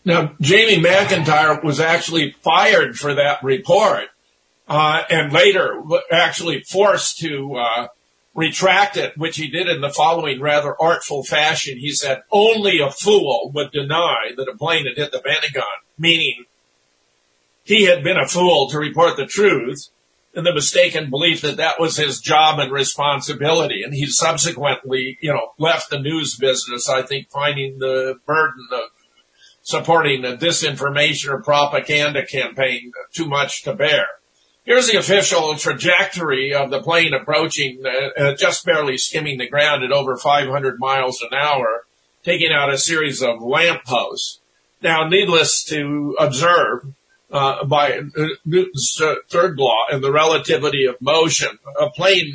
[0.04, 4.04] now Jamie McIntyre was actually fired for that report,
[4.68, 5.82] uh, and later
[6.12, 7.88] actually forced to uh,
[8.34, 11.78] retract it, which he did in the following rather artful fashion.
[11.78, 15.64] He said, only a fool would deny that a plane had hit the Pentagon,
[15.96, 16.44] meaning
[17.62, 19.88] he had been a fool to report the truth
[20.34, 23.82] in the mistaken belief that that was his job and responsibility.
[23.84, 28.90] And he subsequently, you know, left the news business, I think, finding the burden of
[29.62, 34.06] supporting a disinformation or propaganda campaign too much to bear.
[34.64, 39.84] Here's the official trajectory of the plane approaching, uh, uh, just barely skimming the ground
[39.84, 41.84] at over 500 miles an hour,
[42.22, 44.40] taking out a series of lampposts.
[44.80, 46.86] Now, needless to observe,
[47.30, 48.00] uh, by
[48.46, 52.32] Newton's third law and the relativity of motion, a plane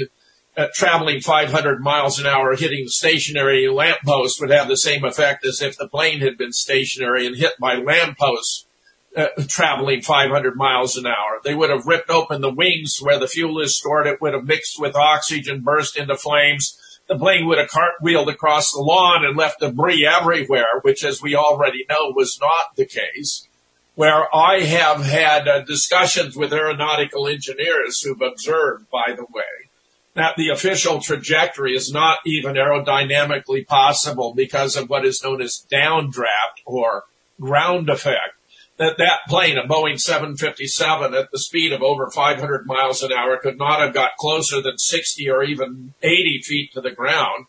[0.55, 5.63] uh, traveling 500 miles an hour hitting stationary lamppost would have the same effect as
[5.63, 8.67] if the plane had been stationary and hit by lampposts
[9.15, 11.39] uh, traveling 500 miles an hour.
[11.43, 14.07] They would have ripped open the wings where the fuel is stored.
[14.07, 16.79] It would have mixed with oxygen, burst into flames.
[17.07, 21.35] The plane would have cartwheeled across the lawn and left debris everywhere, which as we
[21.35, 23.47] already know was not the case.
[23.95, 29.69] Where I have had uh, discussions with aeronautical engineers who've observed, by the way,
[30.13, 35.65] that the official trajectory is not even aerodynamically possible because of what is known as
[35.71, 37.05] downdraft or
[37.41, 38.38] ground effect
[38.79, 43.37] that that plane, a Boeing 757 at the speed of over 500 miles an hour
[43.37, 47.45] could not have got closer than 60 or even 80 feet to the ground,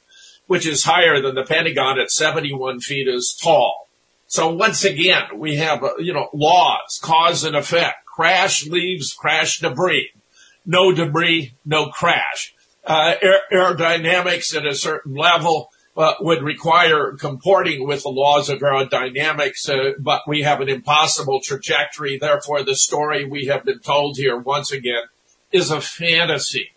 [0.49, 3.87] which is higher than the Pentagon at 71 feet is tall.
[4.27, 8.07] So once again, we have, uh, you know, laws, cause and effect.
[8.07, 10.11] Crash leaves crash debris.
[10.67, 12.55] No debris, no crash.
[12.85, 18.61] Uh, aer- aerodynamics at a certain level uh, would require comporting with the laws of
[18.61, 22.19] aerodynamics, uh, but we have an impossible trajectory.
[22.19, 25.03] Therefore, the story we have been told here once again
[25.53, 26.71] is a fantasy.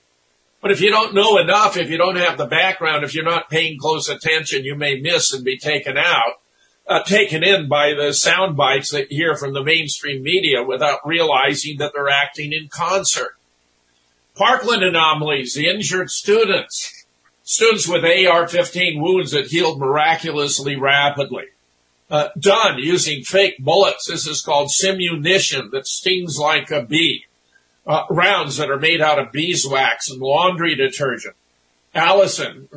[0.62, 3.50] But if you don't know enough, if you don't have the background, if you're not
[3.50, 6.40] paying close attention, you may miss and be taken out,
[6.88, 11.00] uh, taken in by the sound bites that you hear from the mainstream media without
[11.06, 13.36] realizing that they're acting in concert.
[14.36, 17.03] Parkland anomalies, the injured students,
[17.44, 21.46] students with AR-15 wounds that healed miraculously rapidly.
[22.10, 24.08] Uh, done using fake bullets.
[24.08, 27.26] This is called simunition that stings like a bee.
[27.86, 31.36] Uh, rounds that are made out of beeswax and laundry detergent.
[31.94, 32.70] Allison,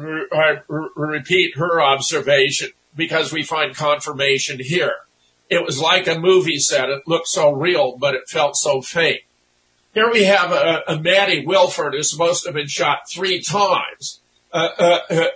[0.68, 4.96] repeat her observation because we find confirmation here.
[5.48, 6.90] It was like a movie set.
[6.90, 9.26] It looked so real, but it felt so fake.
[9.94, 13.76] Here we have a, a Maddie Wilford who's supposed to have been shot three times
[13.78, 14.25] uh, uh, uh,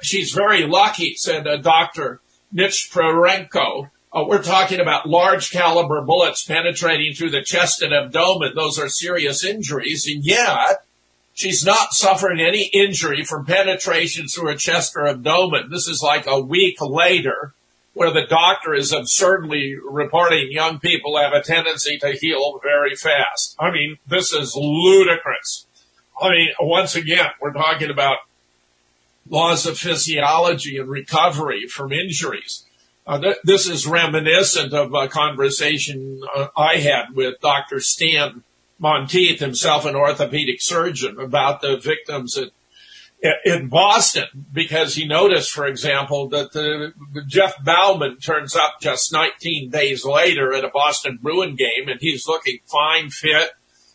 [0.03, 2.21] she's very lucky, said uh, Dr.
[2.55, 3.91] Nichiporenko.
[4.13, 8.53] Uh, we're talking about large caliber bullets penetrating through the chest and abdomen.
[8.57, 10.07] Those are serious injuries.
[10.13, 10.85] And yet
[11.33, 15.71] she's not suffering any injury from penetration through her chest or abdomen.
[15.71, 17.55] This is like a week later
[17.93, 23.57] where the doctor is absurdly reporting young people have a tendency to heal very fast.
[23.59, 25.67] I mean, this is ludicrous.
[26.21, 28.19] I mean, once again, we're talking about
[29.31, 32.67] laws of physiology and recovery from injuries.
[33.07, 37.81] Uh, th- this is reminiscent of a conversation uh, I had with Dr.
[37.81, 38.43] Stan
[38.79, 42.51] Monteith, himself an orthopedic surgeon, about the victims at,
[43.45, 46.93] in Boston because he noticed, for example, that the,
[47.27, 52.27] Jeff Bauman turns up just 19 days later at a Boston Bruin game and he's
[52.27, 53.51] looking fine, fit,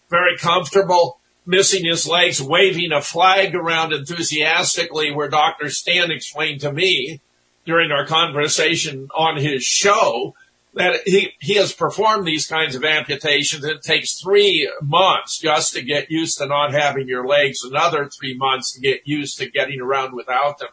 [0.09, 5.69] very comfortable missing his legs, waving a flag around enthusiastically where Dr.
[5.69, 7.21] Stan explained to me
[7.65, 10.33] during our conversation on his show
[10.75, 13.63] that he, he has performed these kinds of amputations.
[13.63, 18.37] It takes three months just to get used to not having your legs, another three
[18.37, 20.69] months to get used to getting around without them.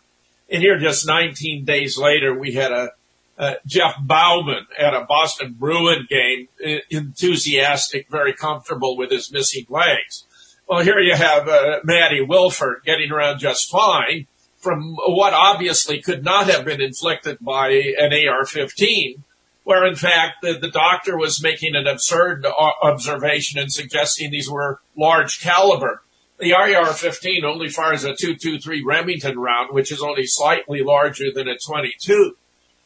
[0.50, 2.90] And here just 19 days later, we had a,
[3.38, 6.48] uh, Jeff Bauman at a Boston Bruin game,
[6.90, 10.26] enthusiastic, very comfortable with his missing legs.
[10.72, 16.24] Well, here you have uh, Maddie Wilford getting around just fine from what obviously could
[16.24, 19.20] not have been inflicted by an AR-15,
[19.64, 24.48] where in fact the, the doctor was making an absurd uh, observation and suggesting these
[24.48, 26.00] were large caliber.
[26.38, 31.58] The AR-15 only fires a 223 Remington round, which is only slightly larger than a
[31.58, 32.34] 22.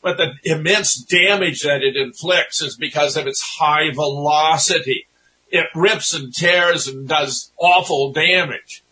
[0.03, 5.07] But the immense damage that it inflicts is because of its high velocity
[5.51, 8.82] it rips and tears and does awful damage.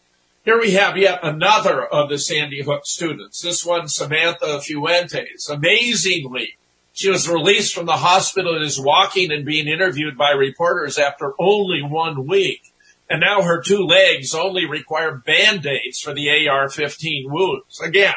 [0.44, 3.40] Here we have yet another of the Sandy Hook students.
[3.40, 5.48] This one, Samantha Fuentes.
[5.48, 6.56] Amazingly,
[6.92, 11.32] she was released from the hospital and is walking and being interviewed by reporters after
[11.40, 12.72] only one week.
[13.08, 17.80] And now her two legs only require band-aids for the AR-15 wounds.
[17.80, 18.14] Again,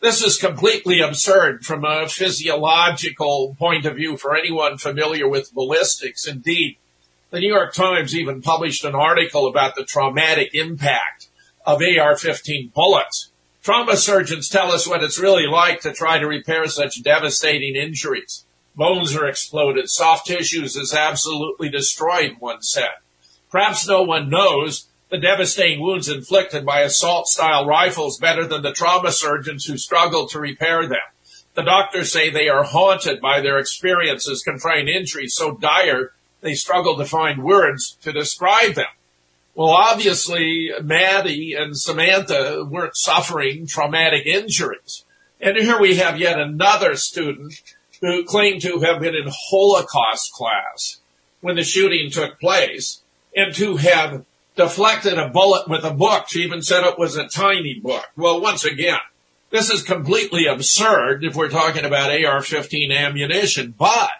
[0.00, 6.26] this is completely absurd from a physiological point of view for anyone familiar with ballistics.
[6.26, 6.78] Indeed,
[7.30, 11.28] The New York Times even published an article about the traumatic impact
[11.66, 13.32] of AR-15 bullets.
[13.64, 18.44] Trauma surgeons tell us what it's really like to try to repair such devastating injuries.
[18.76, 19.90] Bones are exploded.
[19.90, 22.94] Soft tissues is absolutely destroyed, one said.
[23.50, 28.72] Perhaps no one knows the devastating wounds inflicted by assault style rifles better than the
[28.72, 30.98] trauma surgeons who struggle to repair them.
[31.54, 36.12] The doctors say they are haunted by their experiences confronting injuries so dire
[36.46, 38.86] they struggle to find words to describe them.
[39.54, 45.04] Well, obviously, Maddie and Samantha weren't suffering traumatic injuries.
[45.40, 47.54] And here we have yet another student
[48.00, 51.00] who claimed to have been in Holocaust class
[51.40, 53.02] when the shooting took place
[53.34, 54.24] and to have
[54.56, 56.28] deflected a bullet with a book.
[56.28, 58.06] She even said it was a tiny book.
[58.16, 58.98] Well, once again,
[59.50, 64.10] this is completely absurd if we're talking about AR-15 ammunition, but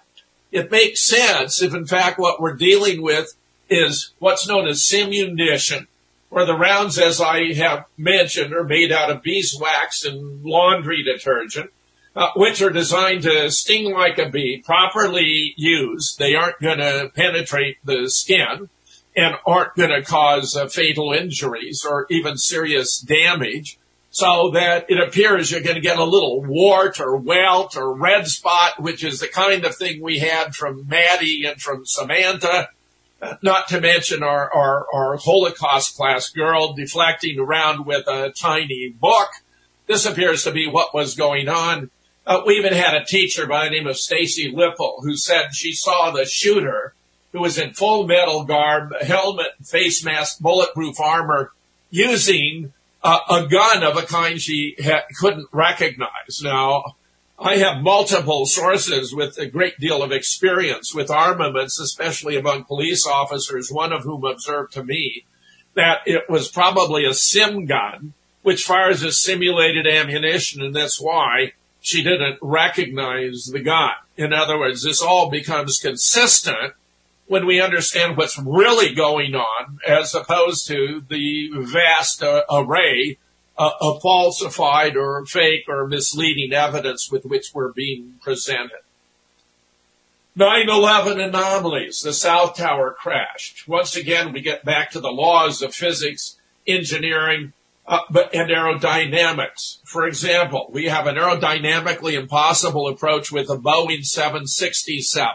[0.52, 3.34] it makes sense if in fact what we're dealing with
[3.68, 5.86] is what's known as simunition,
[6.28, 11.70] where the rounds, as I have mentioned, are made out of beeswax and laundry detergent,
[12.14, 14.62] uh, which are designed to sting like a bee.
[14.64, 18.68] Properly used, they aren't going to penetrate the skin
[19.16, 23.78] and aren't going to cause uh, fatal injuries or even serious damage
[24.16, 28.26] so that it appears you're going to get a little wart or welt or red
[28.26, 32.70] spot, which is the kind of thing we had from Maddie and from Samantha.
[33.42, 39.28] Not to mention our, our, our Holocaust class girl deflecting around with a tiny book.
[39.86, 41.90] This appears to be what was going on.
[42.26, 45.74] Uh, we even had a teacher by the name of Stacy Lippel who said she
[45.74, 46.94] saw the shooter
[47.32, 51.52] who was in full metal garb, helmet, face mask, bulletproof armor,
[51.90, 52.72] using
[53.06, 56.40] uh, a gun of a kind she ha- couldn't recognize.
[56.42, 56.96] Now,
[57.38, 63.06] I have multiple sources with a great deal of experience with armaments, especially among police
[63.06, 65.24] officers, one of whom observed to me
[65.74, 71.52] that it was probably a sim gun, which fires a simulated ammunition, and that's why
[71.80, 73.92] she didn't recognize the gun.
[74.16, 76.72] In other words, this all becomes consistent
[77.26, 83.18] when we understand what's really going on as opposed to the vast uh, array
[83.58, 88.80] uh, of falsified or fake or misleading evidence with which we're being presented.
[90.38, 92.00] 9-11 anomalies.
[92.00, 93.66] The South Tower crashed.
[93.66, 97.54] Once again, we get back to the laws of physics, engineering,
[97.88, 99.78] uh, but, and aerodynamics.
[99.84, 105.32] For example, we have an aerodynamically impossible approach with a Boeing 767.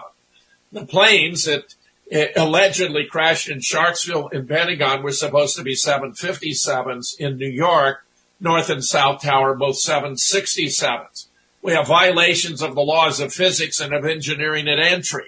[0.71, 1.73] The planes that
[2.11, 8.05] Eh, allegedly crashed in Shanksville and Pentagon were supposed to be 757s in New York,
[8.41, 11.27] North and South Tower, both 767s.
[11.61, 15.27] We have violations of the laws of physics and of engineering at entry.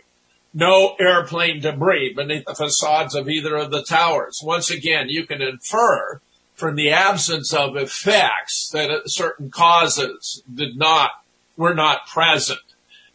[0.53, 4.41] No airplane debris beneath the facades of either of the towers.
[4.43, 6.19] Once again, you can infer
[6.53, 11.11] from the absence of effects that certain causes did not,
[11.55, 12.59] were not present.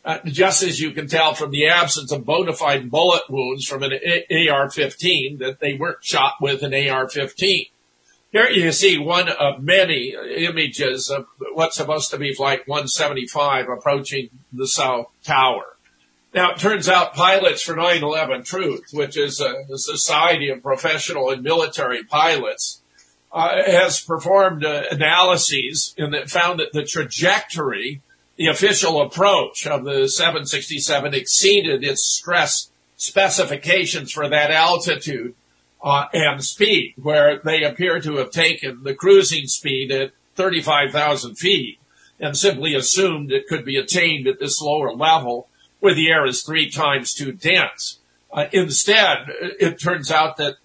[0.09, 3.83] Uh, just as you can tell from the absence of bona fide bullet wounds from
[3.83, 7.69] an AR-15 that they weren't shot with an AR-15.
[8.33, 14.31] Here you see one of many images of what's supposed to be Flight 175 approaching
[14.51, 15.77] the South Tower.
[16.33, 21.29] Now, it turns out pilots for 9-11 Truth, which is a, a society of professional
[21.29, 22.81] and military pilots,
[23.31, 28.01] uh, has performed uh, analyses and found that the trajectory
[28.39, 35.35] the official approach of the 767 exceeded its stress specifications for that altitude
[35.83, 41.79] uh, and speed, where they appear to have taken the cruising speed at 35,000 feet
[42.21, 45.49] and simply assumed it could be attained at this lower level
[45.81, 47.99] where the air is three times too dense.
[48.33, 49.27] Uh, instead,
[49.59, 50.57] it turns out that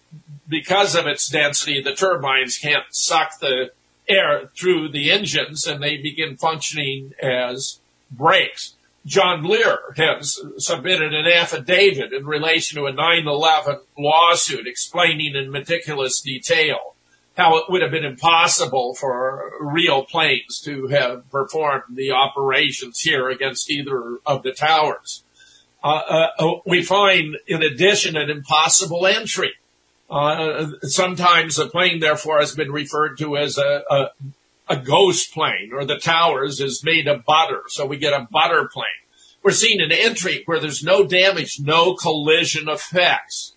[0.48, 3.72] because of its density, the turbines can't suck the
[4.08, 7.80] air through the engines and they begin functioning as
[8.12, 8.76] brakes.
[9.06, 16.22] John Lear has submitted an affidavit in relation to a 9-11 lawsuit explaining in meticulous
[16.22, 16.96] detail
[17.36, 23.30] how it would have been impossible for real planes to have performed the operations here
[23.30, 25.24] against either of the towers.
[25.84, 29.54] Uh, uh, we find, in addition, an impossible entry
[30.14, 34.10] uh, sometimes a plane, therefore, has been referred to as a, a,
[34.70, 38.70] a ghost plane, or the towers is made of butter, so we get a butter
[38.72, 38.86] plane.
[39.42, 43.56] We're seeing an entry where there's no damage, no collision effects.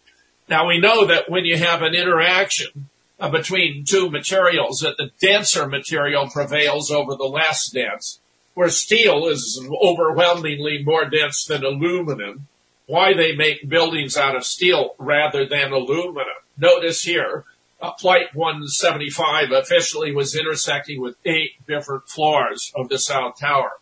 [0.49, 2.89] Now we know that when you have an interaction
[3.21, 8.21] uh, between two materials, that the denser material prevails over the less dense,
[8.55, 12.49] where steel is overwhelmingly more dense than aluminum
[12.87, 16.27] why they make buildings out of steel rather than aluminum.
[16.59, 17.45] Notice here,
[17.81, 23.73] uh, Flight 175 officially was intersecting with eight different floors of the South Tower,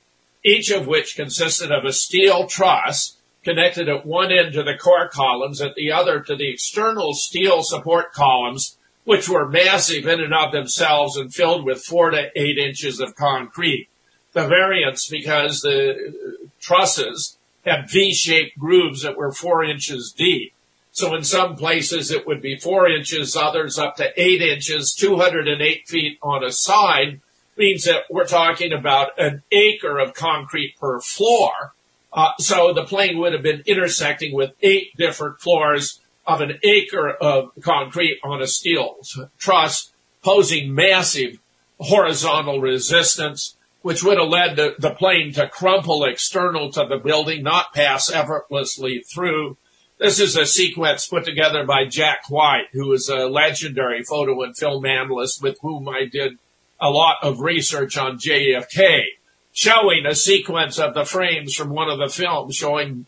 [0.45, 5.09] each of which consisted of a steel truss connected at one end to the core
[5.09, 10.35] columns, at the other to the external steel support columns, which were massive in and
[10.35, 13.89] of themselves and filled with four to eight inches of concrete.
[14.33, 20.53] The variance because the trusses had V-shaped grooves that were four inches deep.
[20.95, 25.88] So in some places it would be four inches, others up to eight inches, 208
[25.88, 27.20] feet on a side
[27.57, 31.74] means that we're talking about an acre of concrete per floor.
[32.12, 37.11] Uh, so the plane would have been intersecting with eight different floors of an acre
[37.11, 38.99] of concrete on a steel
[39.36, 39.92] truss,
[40.22, 41.40] posing massive
[41.80, 47.42] horizontal resistance, which would have led the, the plane to crumple external to the building,
[47.42, 49.57] not pass effortlessly through.
[49.99, 54.57] This is a sequence put together by Jack White, who is a legendary photo and
[54.57, 56.38] film analyst with whom I did
[56.80, 59.05] a lot of research on JFK,
[59.53, 63.07] showing a sequence of the frames from one of the films showing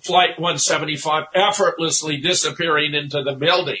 [0.00, 3.78] Flight 175 effortlessly disappearing into the building.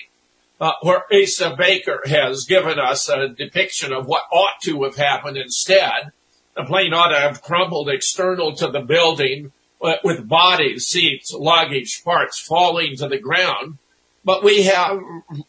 [0.60, 5.36] Uh, where Ace Baker has given us a depiction of what ought to have happened
[5.36, 6.10] instead.
[6.56, 12.38] The plane ought to have crumbled external to the building with bodies, seats, luggage, parts
[12.38, 13.78] falling to the ground.
[14.24, 15.00] But we have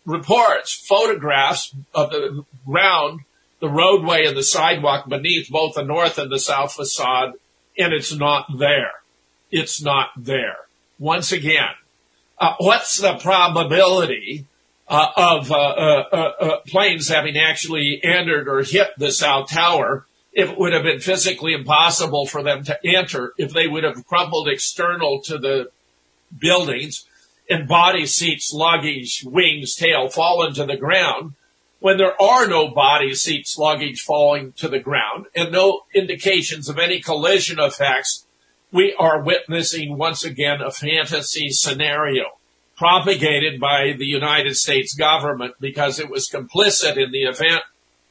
[0.06, 3.22] reports, photographs of the ground,
[3.60, 7.34] the roadway and the sidewalk beneath both the north and the south facade,
[7.78, 8.92] and it's not there.
[9.52, 10.58] It's not there.
[10.98, 11.74] Once again,
[12.38, 14.46] uh, what's the probability
[14.88, 20.58] uh, of uh, uh, uh, planes having actually entered or hit the South Tower it
[20.58, 25.22] would have been physically impossible for them to enter, if they would have crumbled external
[25.24, 25.72] to the
[26.38, 27.06] buildings
[27.50, 31.34] and body seats, luggage, wings, tail fallen to the ground,
[31.80, 36.78] when there are no body seats, luggage falling to the ground and no indications of
[36.78, 38.26] any collision effects,
[38.72, 42.26] we are witnessing once again a fantasy scenario
[42.76, 47.64] propagated by the United States government because it was complicit in the event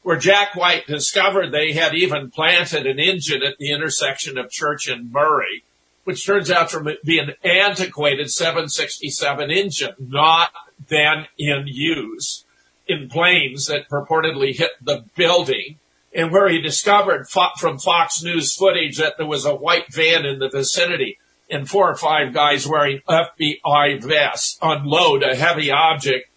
[0.03, 4.87] where Jack White discovered they had even planted an engine at the intersection of Church
[4.87, 5.63] and Murray,
[6.03, 10.51] which turns out to be an antiquated 767 engine, not
[10.87, 12.45] then in use
[12.87, 15.77] in planes that purportedly hit the building
[16.13, 20.39] and where he discovered from Fox News footage that there was a white van in
[20.39, 21.19] the vicinity
[21.51, 26.29] and four or five guys wearing FBI vests unload a heavy object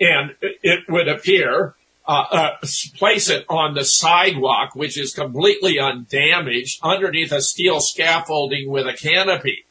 [0.00, 1.74] and it would appear
[2.08, 2.50] uh, uh,
[2.96, 8.92] place it on the sidewalk, which is completely undamaged, underneath a steel scaffolding with a
[8.92, 9.64] canopy.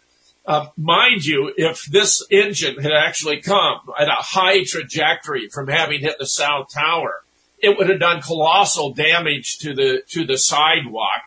[0.46, 6.02] Uh, mind you, if this engine had actually come at a high trajectory from having
[6.02, 7.24] hit the South Tower,
[7.60, 11.24] it would have done colossal damage to the to the sidewalk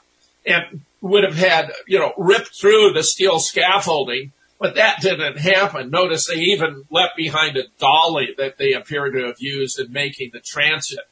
[0.46, 5.90] and would have had you know ripped through the steel scaffolding but that didn't happen.
[5.90, 10.30] Notice they even left behind a dolly that they appear to have used in making
[10.32, 11.09] the transit.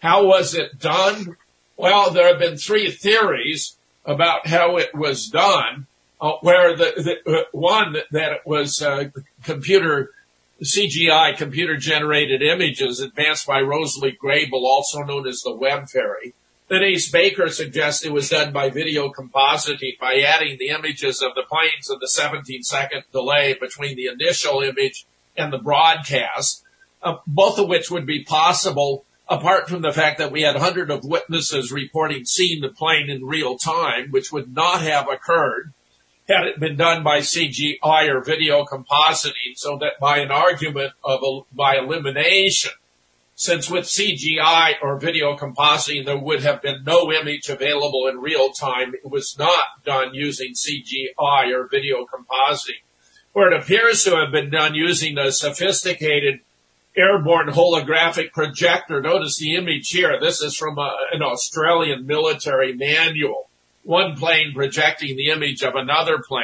[0.00, 1.36] How was it done?
[1.76, 5.86] Well, there have been three theories about how it was done.
[6.20, 9.04] Uh, where the, the uh, one that it was uh,
[9.44, 10.10] computer
[10.62, 16.34] CGI computer generated images advanced by Rosalie Grable, also known as the Web Fairy.
[16.68, 21.44] Denise Baker suggests it was done by video compositing by adding the images of the
[21.48, 25.06] planes and the 17 second delay between the initial image
[25.36, 26.62] and the broadcast,
[27.02, 30.90] uh, both of which would be possible apart from the fact that we had hundreds
[30.90, 35.72] of witnesses reporting seeing the plane in real time, which would not have occurred
[36.28, 41.46] had it been done by CGI or video compositing so that by an argument of,
[41.50, 42.72] by elimination,
[43.38, 48.50] since with CGI or video compositing, there would have been no image available in real
[48.50, 48.94] time.
[48.94, 52.82] It was not done using CGI or video compositing.
[53.32, 56.40] Where it appears to have been done using a sophisticated
[56.96, 59.00] airborne holographic projector.
[59.00, 60.18] Notice the image here.
[60.20, 63.48] This is from a, an Australian military manual.
[63.84, 66.42] One plane projecting the image of another plane.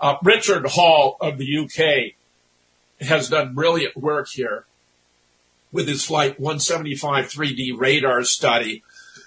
[0.00, 4.64] Uh, Richard Hall of the UK has done brilliant work here
[5.72, 8.82] with his Flight 175 3D radar study,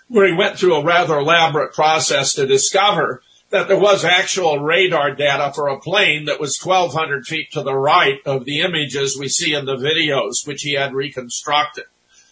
[0.08, 5.14] where he went through a rather elaborate process to discover that there was actual radar
[5.16, 9.30] data for a plane that was 1200 feet to the right of the images we
[9.30, 11.86] see in the videos, which he had reconstructed.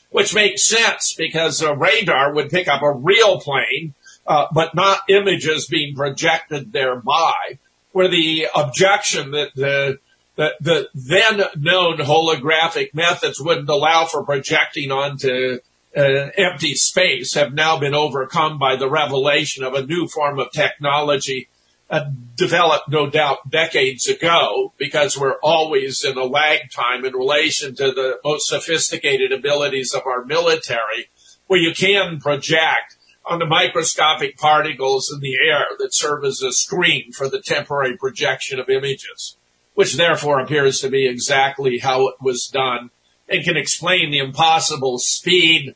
[0.09, 3.95] Which makes sense because a radar would pick up a real plane,
[4.27, 7.59] uh, but not images being projected thereby.
[7.91, 9.99] where the objection that the
[10.35, 15.59] the, the then known holographic methods wouldn't allow for projecting onto
[15.95, 20.51] uh, empty space have now been overcome by the revelation of a new form of
[20.51, 21.49] technology
[21.89, 22.05] uh,
[22.35, 27.91] developed no doubt decades ago because we're always in a lag time in relation to
[27.91, 31.09] the most sophisticated abilities of our military
[31.45, 36.51] where you can project on the microscopic particles in the air that serve as a
[36.51, 39.37] screen for the temporary projection of images,
[39.73, 42.89] which therefore appears to be exactly how it was done
[43.27, 45.75] and can explain the impossible speed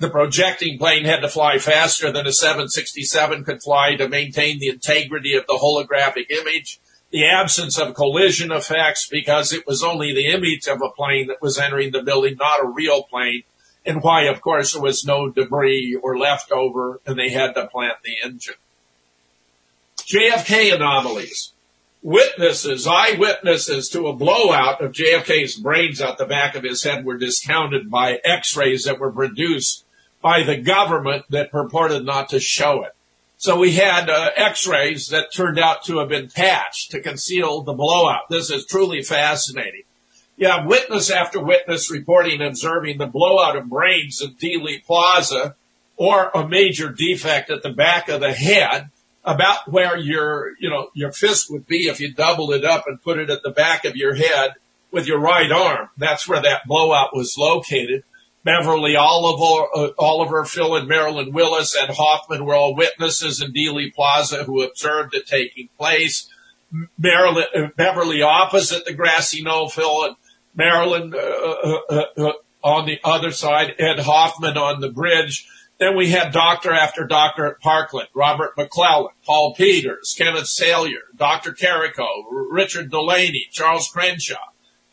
[0.00, 4.68] the projecting plane had to fly faster than a 767 could fly to maintain the
[4.68, 6.80] integrity of the holographic image,
[7.12, 11.40] the absence of collision effects because it was only the image of a plane that
[11.40, 13.44] was entering the building, not a real plane,
[13.86, 17.98] and why, of course, there was no debris or leftover and they had to plant
[18.02, 18.54] the engine.
[20.00, 21.52] JFK anomalies.
[22.02, 27.18] Witnesses, eyewitnesses to a blowout of JFK's brains out the back of his head were
[27.18, 29.84] discounted by x-rays that were produced
[30.22, 32.94] by the government that purported not to show it.
[33.36, 37.72] So we had uh, x-rays that turned out to have been patched to conceal the
[37.72, 38.28] blowout.
[38.28, 39.82] This is truly fascinating.
[40.36, 45.56] You have witness after witness reporting observing the blowout of brains at Dealey Plaza
[45.96, 48.90] or a major defect at the back of the head
[49.28, 53.02] about where your, you know, your fist would be if you doubled it up and
[53.02, 54.54] put it at the back of your head
[54.90, 55.90] with your right arm.
[55.98, 58.04] That's where that blowout was located.
[58.42, 63.92] Beverly Oliver, uh, Oliver, Phil and Marilyn Willis and Hoffman were all witnesses in Dealey
[63.94, 66.30] Plaza who observed it taking place.
[66.98, 70.16] Marilyn, uh, Beverly opposite the grassy knoll, Phil and
[70.54, 75.46] Marilyn uh uh, uh, uh, on the other side, Ed Hoffman on the bridge.
[75.78, 81.52] Then we had doctor after doctor at Parkland, Robert McClelland, Paul Peters, Kenneth Salyer, Dr.
[81.52, 82.06] Carrico,
[82.50, 84.36] Richard Dulaney, Charles Crenshaw,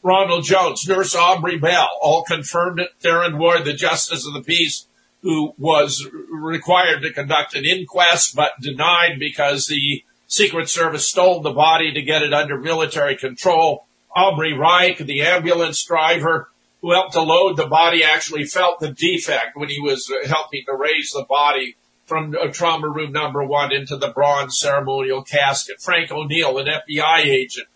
[0.03, 2.91] Ronald Jones, Nurse Aubrey Bell, all confirmed it.
[2.99, 4.88] Theron Ward, the Justice of the Peace,
[5.23, 11.51] who was required to conduct an inquest but denied because the Secret Service stole the
[11.51, 13.88] body to get it under military control.
[14.15, 16.49] Aubrey Rike, the ambulance driver
[16.86, 20.61] who helped to load the body, actually felt the defect when he was uh, helping
[20.67, 21.75] to raise the body
[22.05, 25.81] from trauma room number one into the bronze ceremonial casket.
[25.81, 27.67] Frank O'Neill, an FBI agent,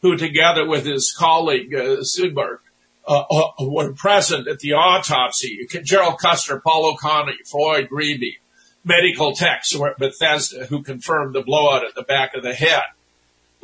[0.00, 2.60] who together with his colleague, uh, Sudberg,
[3.06, 5.68] uh, uh, were present at the autopsy.
[5.82, 8.38] Gerald Custer, Paul O'Connor, Floyd Greeby,
[8.82, 12.84] medical techs were at Bethesda who confirmed the blowout at the back of the head.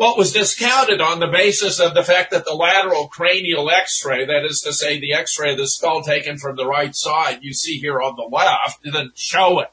[0.01, 4.46] What was discounted on the basis of the fact that the lateral cranial x-ray, that
[4.46, 7.78] is to say the x-ray of the skull taken from the right side, you see
[7.78, 9.70] here on the left, didn't show it.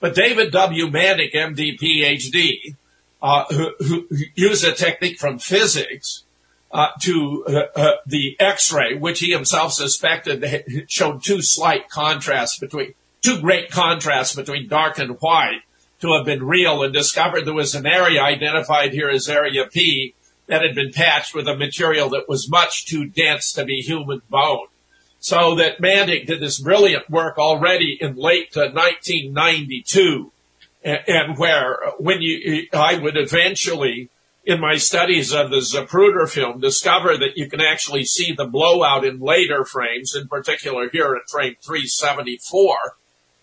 [0.00, 0.88] But David W.
[0.88, 2.74] Mantik, MD, PhD,
[3.22, 6.24] uh, who, who, used a technique from physics
[6.72, 10.44] uh, to uh, uh, the X-ray, which he himself suspected
[10.88, 15.62] showed two slight contrasts between two great contrasts between dark and white
[16.02, 20.14] to have been real and discovered there was an area identified here as area P
[20.46, 24.20] that had been patched with a material that was much too dense to be human
[24.28, 24.66] bone.
[25.20, 30.32] So that Mantik did this brilliant work already in late 1992
[30.84, 34.10] and, and where when you, I would eventually
[34.44, 39.04] in my studies of the Zapruder film discover that you can actually see the blowout
[39.04, 42.76] in later frames, in particular here at frame 374.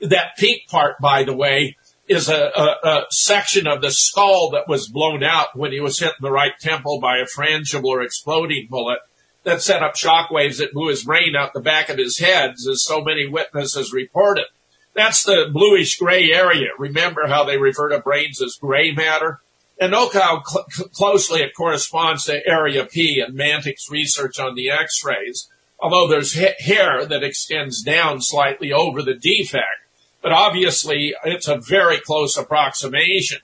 [0.01, 1.77] That peak part, by the way,
[2.09, 5.99] is a, a, a, section of the skull that was blown out when he was
[5.99, 8.97] hit in the right temple by a frangible or exploding bullet
[9.43, 12.83] that set up shockwaves that blew his brain out the back of his head, as
[12.83, 14.45] so many witnesses reported.
[14.95, 16.69] That's the bluish gray area.
[16.77, 19.39] Remember how they refer to brains as gray matter?
[19.79, 24.71] And look how cl- closely it corresponds to area P and Mantik's research on the
[24.71, 25.47] x-rays.
[25.79, 29.85] Although there's ha- hair that extends down slightly over the defect
[30.21, 33.39] but obviously it's a very close approximation.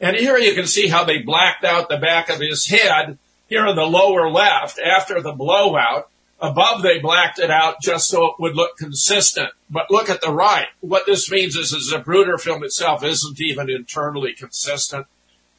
[0.00, 3.18] And here you can see how they blacked out the back of his head
[3.48, 6.10] here in the lower left after the blowout.
[6.38, 9.50] Above they blacked it out just so it would look consistent.
[9.70, 10.68] But look at the right.
[10.80, 15.06] What this means is the Zapruder film itself isn't even internally consistent.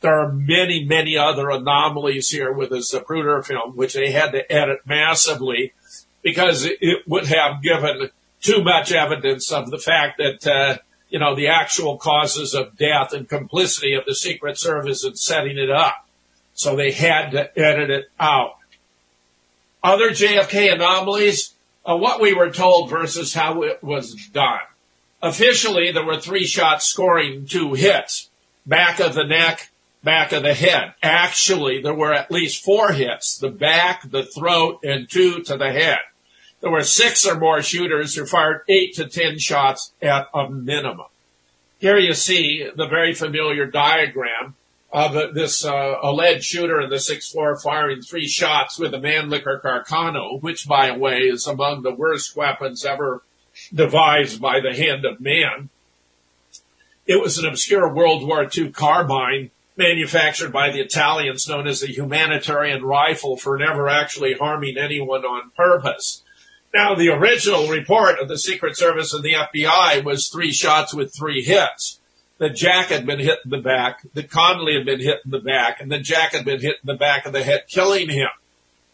[0.02, 4.52] There are many, many other anomalies here with the Zapruder film, which they had to
[4.52, 5.74] edit massively
[6.22, 8.12] because it would have given
[8.42, 10.78] too much evidence of the fact that, uh,
[11.10, 15.58] you know, the actual causes of death and complicity of the Secret Service in setting
[15.58, 16.08] it up.
[16.54, 18.58] So they had to edit it out.
[19.84, 21.54] Other JFK anomalies,
[21.86, 24.60] uh, what we were told versus how it was done.
[25.22, 28.30] Officially, there were three shots scoring two hits.
[28.66, 29.72] Back of the neck,
[30.04, 30.94] back of the head.
[31.02, 35.72] Actually, there were at least four hits, the back, the throat, and two to the
[35.72, 36.00] head.
[36.62, 41.08] There were six or more shooters who fired eight to ten shots at a minimum.
[41.80, 44.56] Here you see the very familiar diagram
[44.92, 49.62] of this uh, alleged shooter in the sixth floor firing three shots with a Mannlicher
[49.62, 53.22] Carcano, which, by the way, is among the worst weapons ever
[53.74, 55.70] devised by the hand of man.
[57.06, 61.88] It was an obscure World War II carbine manufactured by the Italians known as the
[61.88, 66.24] humanitarian rifle for never actually harming anyone on purpose.
[66.74, 71.16] Now, the original report of the Secret Service and the FBI was three shots with
[71.16, 72.00] three hits.
[72.40, 75.40] That Jack had been hit in the back, that Connally had been hit in the
[75.40, 78.30] back, and then Jack had been hit in the back of the head, killing him.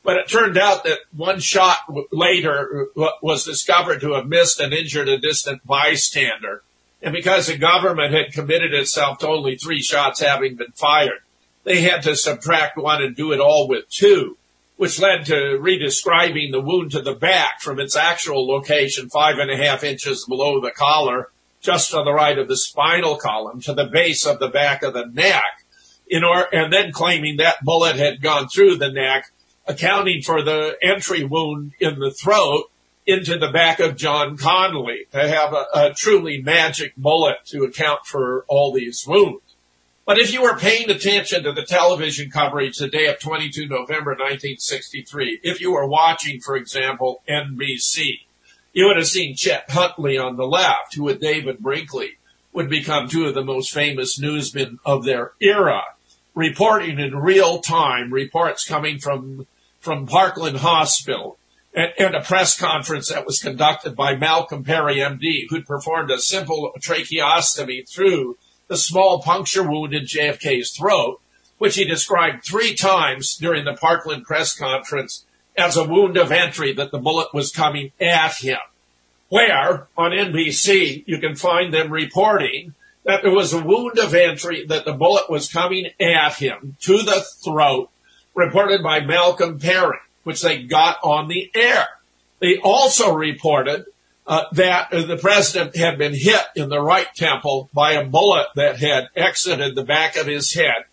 [0.02, 1.78] But it turned out that one shot
[2.12, 2.88] later
[3.22, 6.64] was discovered to have missed and injured a distant bystander.
[7.02, 11.20] And because the government had committed itself to only three shots having been fired,
[11.66, 14.38] they had to subtract one and do it all with two,
[14.84, 19.50] which led to redescribing the wound to the back from its actual location, five and
[19.50, 21.30] a half inches below the collar,
[21.62, 24.94] just to the right of the spinal column, to the base of the back of
[24.94, 25.64] the neck,
[26.06, 29.32] in or, and then claiming that bullet had gone through the neck,
[29.66, 32.70] accounting for the entry wound in the throat
[33.06, 38.02] into the back of John Connally to have a, a truly magic bullet to account
[38.06, 39.53] for all these wounds.
[40.06, 44.12] But if you were paying attention to the television coverage the day of 22 November
[44.12, 48.20] 1963, if you were watching, for example, NBC,
[48.74, 52.18] you would have seen Chet Huntley on the left, who with David Brinkley
[52.52, 55.84] would become two of the most famous newsmen of their era,
[56.36, 59.48] reporting in real time reports coming from,
[59.80, 61.38] from Parkland Hospital,
[61.74, 66.72] and, a press conference that was conducted by Malcolm Perry, MD, who'd performed a simple
[66.80, 68.38] tracheostomy through
[68.68, 71.22] the small puncture wound in JFK's throat,
[71.58, 75.26] which he described three times during the Parkland press conference
[75.58, 78.58] as a wound of entry that the bullet was coming at him.
[79.30, 84.66] Where on NBC you can find them reporting that there was a wound of entry
[84.66, 87.90] that the bullet was coming at him to the throat,
[88.34, 91.88] reported by Malcolm Perry which they got on the air.
[92.40, 93.86] They also reported
[94.26, 98.78] uh, that the president had been hit in the right temple by a bullet that
[98.80, 100.86] had exited the back of his head,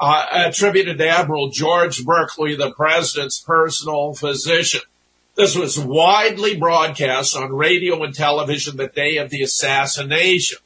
[0.00, 4.80] uh, attributed to Admiral George Burkley, the president's personal physician.
[5.36, 10.58] This was widely broadcast on radio and television the day of the assassination.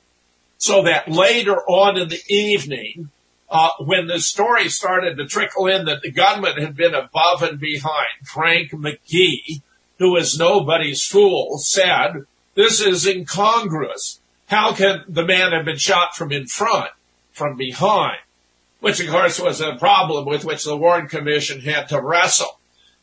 [0.57, 3.11] So that later on in the evening,
[3.51, 7.61] uh, when the story started to trickle in that the gunman had been above and
[7.61, 9.63] behind, Frank McGee,
[9.99, 14.21] who is nobody's fool, said, this is incongruous.
[14.47, 16.91] How can the man have been shot from in front,
[17.33, 18.19] from behind?
[18.81, 22.59] Which of course was a problem with which the Warren Commission had to wrestle.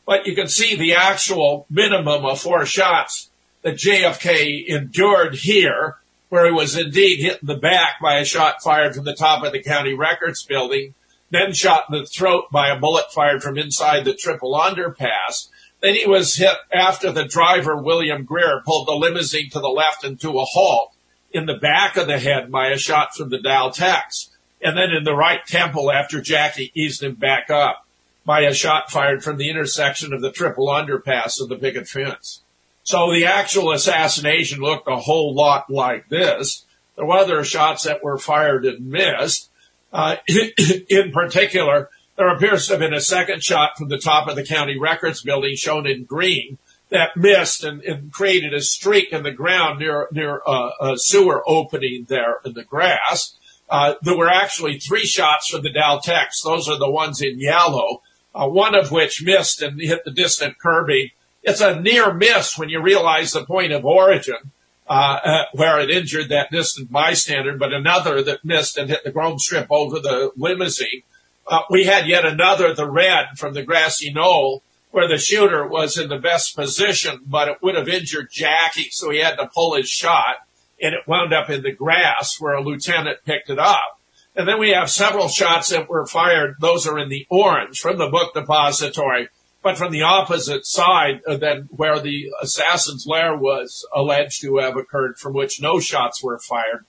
[0.06, 3.30] But you can see the actual minimum of four shots
[3.62, 5.96] that JFK endured here
[6.28, 9.44] where he was indeed hit in the back by a shot fired from the top
[9.44, 10.94] of the county records building,
[11.30, 15.48] then shot in the throat by a bullet fired from inside the triple underpass.
[15.82, 20.04] Then he was hit after the driver, William Greer, pulled the limousine to the left
[20.04, 20.92] and to a halt
[21.32, 24.30] in the back of the head by a shot from the Dal-Tex.
[24.62, 27.84] And then in the right temple after Jackie eased him back up
[28.24, 32.42] by a shot fired from the intersection of the triple underpass and the picket fence.
[32.84, 36.64] So the actual assassination looked a whole lot like this.
[36.94, 39.50] There were other shots that were fired and missed.
[39.92, 40.16] Uh,
[40.88, 41.90] in particular,
[42.22, 45.22] there appears to have been a second shot from the top of the county records
[45.22, 46.58] building shown in green
[46.90, 51.42] that missed and, and created a streak in the ground near near uh, a sewer
[51.46, 53.36] opening there in the grass.
[53.68, 56.42] Uh, there were actually three shots from the Dal-Tex.
[56.42, 58.02] Those are the ones in yellow,
[58.34, 61.10] uh, one of which missed and hit the distant curbing
[61.42, 64.52] it's a near miss when you realize the point of origin,
[64.88, 69.12] uh, uh, where it injured that distant bystander, but another that missed and hit the
[69.12, 71.02] chrome strip over the limousine.
[71.46, 75.98] Uh, we had yet another, the red from the grassy knoll, where the shooter was
[75.98, 79.74] in the best position, but it would have injured Jackie, so he had to pull
[79.74, 80.36] his shot,
[80.80, 83.98] and it wound up in the grass where a lieutenant picked it up.
[84.36, 86.56] And then we have several shots that were fired.
[86.60, 89.28] Those are in the orange from the book depository
[89.62, 95.18] but from the opposite side than where the assassin's lair was alleged to have occurred,
[95.18, 96.84] from which no shots were fired.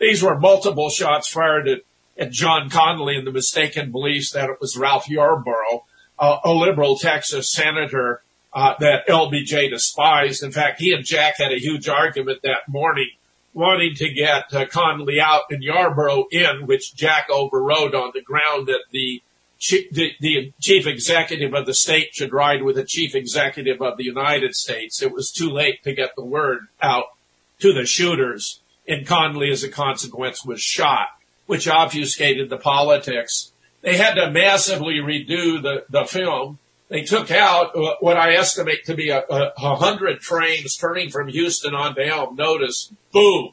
[0.00, 1.80] These were multiple shots fired at,
[2.16, 5.84] at John Connally in the mistaken belief that it was Ralph Yarborough,
[6.18, 10.42] uh, a liberal Texas senator uh, that LBJ despised.
[10.42, 13.10] In fact, he and Jack had a huge argument that morning
[13.52, 18.66] wanting to get uh, Connally out and Yarborough in, which Jack overrode on the ground
[18.66, 19.22] that the,
[19.92, 24.04] the, the chief executive of the state should ride with the chief executive of the
[24.04, 25.02] United States.
[25.02, 27.06] It was too late to get the word out
[27.60, 31.08] to the shooters and Connally as a consequence was shot,
[31.46, 33.52] which obfuscated the politics.
[33.82, 38.84] They had to massively redo the, the film they took out uh, what I estimate
[38.86, 42.36] to be a, a, a hundred frames turning from Houston on Elm.
[42.36, 43.50] Notice, boom,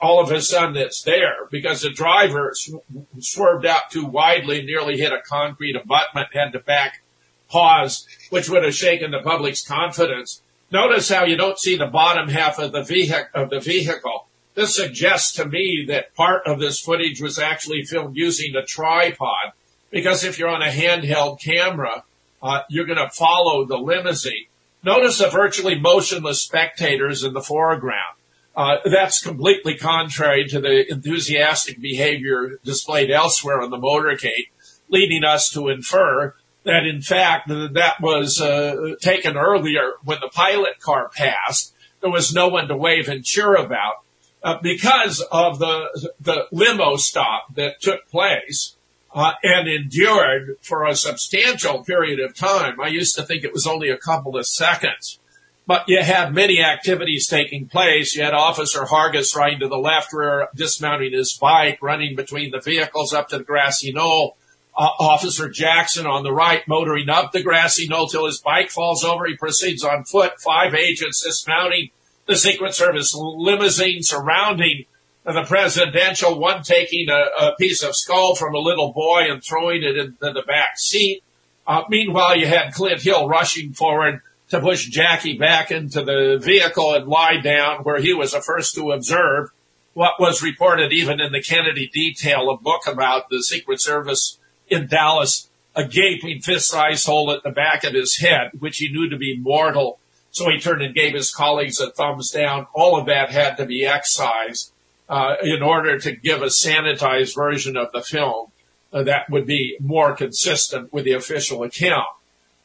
[0.00, 2.82] all of a sudden it's there because the driver sw-
[3.20, 7.02] swerved out too widely, nearly hit a concrete abutment, had to back
[7.48, 10.42] pause, which would have shaken the public's confidence.
[10.70, 14.26] Notice how you don't see the bottom half of the vehicle.
[14.54, 19.52] This suggests to me that part of this footage was actually filmed using a tripod
[19.90, 22.04] because if you're on a handheld camera,
[22.42, 24.46] uh, you're going to follow the limousine.
[24.84, 28.16] Notice the virtually motionless spectators in the foreground.
[28.54, 34.50] Uh, that's completely contrary to the enthusiastic behavior displayed elsewhere on the motorcade,
[34.88, 36.34] leading us to infer
[36.64, 41.74] that in fact that was uh, taken earlier when the pilot car passed.
[42.00, 44.01] There was no one to wave and cheer about
[44.44, 48.76] uh, because of the the limo stop that took place
[49.14, 52.80] uh, and endured for a substantial period of time.
[52.80, 55.18] I used to think it was only a couple of seconds.
[55.64, 58.16] But you had many activities taking place.
[58.16, 62.60] You had Officer Hargis riding to the left rear, dismounting his bike, running between the
[62.60, 64.36] vehicles up to the grassy knoll.
[64.76, 69.04] Uh, Officer Jackson on the right, motoring up the grassy knoll till his bike falls
[69.04, 69.26] over.
[69.26, 70.40] He proceeds on foot.
[70.40, 71.90] Five agents dismounting
[72.26, 74.84] the Secret Service limousine surrounding
[75.24, 79.82] the presidential, one taking a, a, piece of skull from a little boy and throwing
[79.82, 81.22] it into the back seat.
[81.66, 86.92] Uh, meanwhile, you had Clint Hill rushing forward to push Jackie back into the vehicle
[86.94, 89.50] and lie down where he was the first to observe
[89.94, 94.86] what was reported even in the Kennedy detail, a book about the Secret Service in
[94.86, 99.16] Dallas, a gaping fist-sized hole at the back of his head, which he knew to
[99.16, 99.98] be mortal.
[100.32, 102.66] So he turned and gave his colleagues a thumbs down.
[102.74, 104.72] All of that had to be excised
[105.08, 108.50] uh, in order to give a sanitized version of the film
[108.92, 112.08] uh, that would be more consistent with the official account.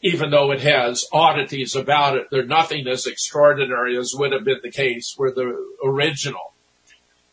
[0.01, 4.59] Even though it has oddities about it, they're nothing as extraordinary as would have been
[4.63, 6.53] the case for the original.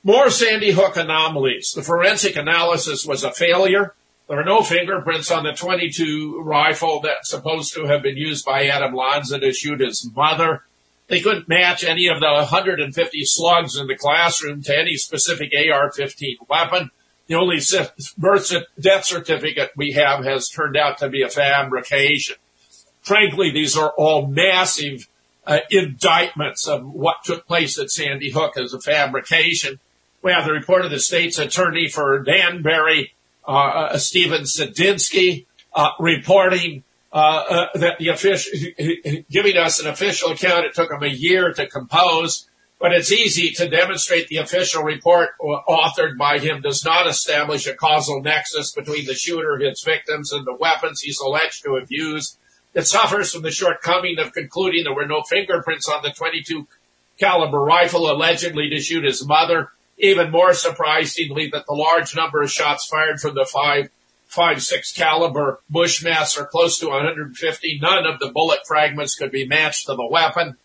[0.03, 1.72] More Sandy Hook anomalies.
[1.72, 3.95] The forensic analysis was a failure.
[4.29, 8.66] There are no fingerprints on the 22 rifle that's supposed to have been used by
[8.66, 10.64] Adam Lanza to shoot his mother.
[11.09, 16.49] They couldn't match any of the 150 slugs in the classroom to any specific AR-15
[16.49, 16.91] weapon.
[17.27, 17.61] The only
[18.16, 22.37] birth death certificate we have has turned out to be a fabrication.
[23.03, 25.09] Frankly, these are all massive
[25.47, 29.81] uh, indictments of what took place at Sandy Hook as a fabrication.
[30.22, 33.14] We have the report of the state's attorney for Danbury,
[33.47, 36.82] uh, uh, Stephen Sedensky, uh, reporting
[37.12, 38.53] uh, that the official,
[39.30, 40.64] giving us an official account.
[40.64, 42.49] It took them a year to compose,
[42.80, 47.74] but it's easy to demonstrate the official report authored by him does not establish a
[47.74, 52.38] causal nexus between the shooter, his victims, and the weapons he's alleged to have used.
[52.74, 56.66] It suffers from the shortcoming of concluding there were no fingerprints on the 22
[57.18, 59.70] caliber rifle allegedly to shoot his mother.
[59.99, 63.90] Even more surprisingly that the large number of shots fired from the five
[64.26, 67.78] five six caliber Bushmaster close to 150.
[67.80, 70.57] None of the bullet fragments could be matched to the weapon.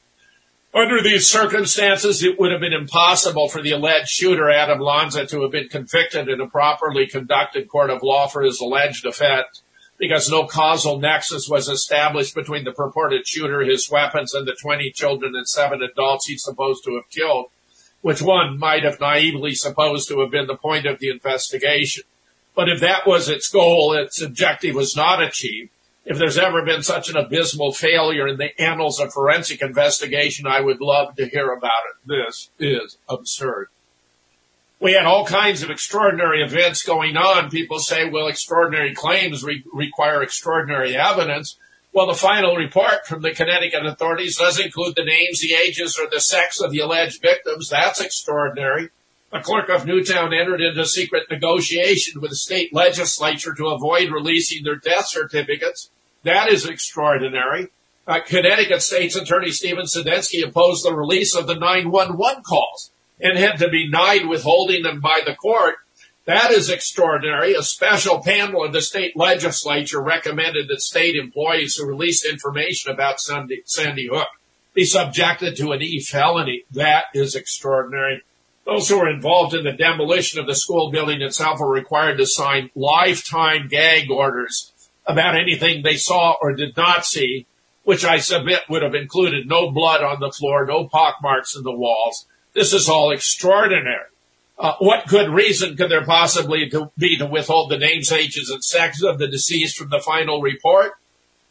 [0.73, 5.41] Under these circumstances, it would have been impossible for the alleged shooter, Adam Lanza, to
[5.41, 9.63] have been convicted in a properly conducted court of law for his alleged offense
[9.99, 14.91] because no causal nexus was established between the purported shooter, his weapons, and the 20
[14.91, 17.47] children and seven adults he's supposed to have killed,
[18.01, 22.03] which one might have naively supposed to have been the point of the investigation.
[22.55, 25.69] But if that was its goal, its objective was not achieved.
[26.05, 30.61] If there's ever been such an abysmal failure in the annals of forensic investigation, I
[30.61, 32.07] would love to hear about it.
[32.07, 33.67] This is absurd.
[34.79, 37.49] We had all kinds of extraordinary events going on.
[37.49, 41.57] People say, well, extraordinary claims re- require extraordinary evidence.
[41.91, 46.07] Well, the final report from the Connecticut authorities does include the names, the ages, or
[46.09, 47.69] the sex of the alleged victims.
[47.69, 48.89] That's extraordinary.
[49.31, 54.63] The clerk of Newtown entered into secret negotiation with the state legislature to avoid releasing
[54.63, 55.89] their death certificates.
[56.23, 57.69] That is extraordinary.
[58.07, 63.59] Uh, Connecticut State's Attorney Stephen Sedensky opposed the release of the 911 calls and had
[63.59, 65.75] to be denied withholding them by the court.
[66.29, 67.55] That is extraordinary.
[67.55, 73.19] A special panel of the state legislature recommended that state employees who released information about
[73.19, 74.27] Sandy, Sandy Hook
[74.75, 76.65] be subjected to an E felony.
[76.69, 78.21] That is extraordinary.
[78.63, 82.27] Those who were involved in the demolition of the school building itself were required to
[82.27, 84.71] sign lifetime gag orders
[85.07, 87.47] about anything they saw or did not see,
[87.85, 91.75] which I submit would have included no blood on the floor, no pockmarks in the
[91.75, 92.27] walls.
[92.53, 94.09] This is all extraordinary.
[94.59, 98.61] Uh, what good reason could there possibly to be to withhold the names, ages, and
[98.61, 100.91] sex of the deceased from the final report?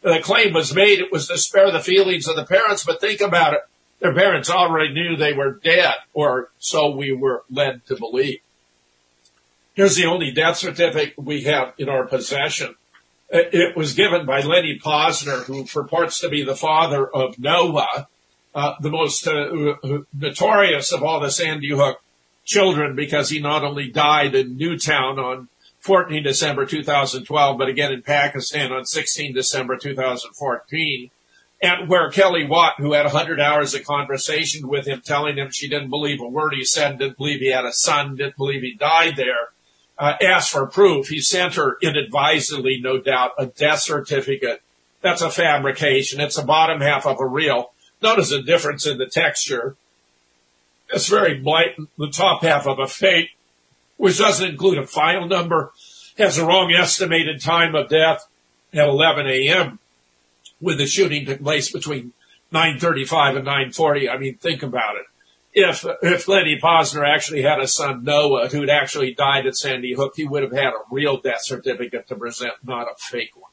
[0.03, 3.23] The claim was made it was to spare the feelings of the parents, but think
[3.23, 3.61] about it.
[4.01, 8.41] Their parents already knew they were dead, or so we were led to believe.
[9.75, 12.75] Here's the only death certificate we have in our possession.
[13.31, 18.09] It was given by Lenny Pozner, who purports to be the father of Noah,
[18.55, 19.79] uh, the most uh,
[20.15, 22.01] notorious of all the Sandy Hook
[22.49, 25.49] children because he not only died in Newtown on
[25.81, 31.11] 14 December 2012, but again in Pakistan on 16 December 2014.
[31.61, 35.69] And where Kelly Watt, who had 100 hours of conversation with him, telling him she
[35.69, 38.75] didn't believe a word he said, didn't believe he had a son, didn't believe he
[38.75, 39.51] died there,
[39.99, 41.09] uh, asked for proof.
[41.09, 44.63] He sent her inadvisedly, no doubt, a death certificate.
[45.03, 46.21] That's a fabrication.
[46.21, 47.73] It's the bottom half of a reel.
[48.01, 49.77] Notice the difference in the texture.
[50.91, 51.91] It's very blatant.
[51.99, 53.31] The top half of a fake,
[53.97, 55.73] which doesn't include a file number,
[56.17, 58.27] has a wrong estimated time of death
[58.73, 59.79] at 11 a.m.
[60.61, 62.13] when the shooting took place between
[62.53, 64.09] 9:35 and 9:40.
[64.11, 65.07] I mean, think about it.
[65.53, 70.15] If if Lenny Pozner actually had a son Noah who'd actually died at Sandy Hook,
[70.17, 73.51] he would have had a real death certificate to present, not a fake one.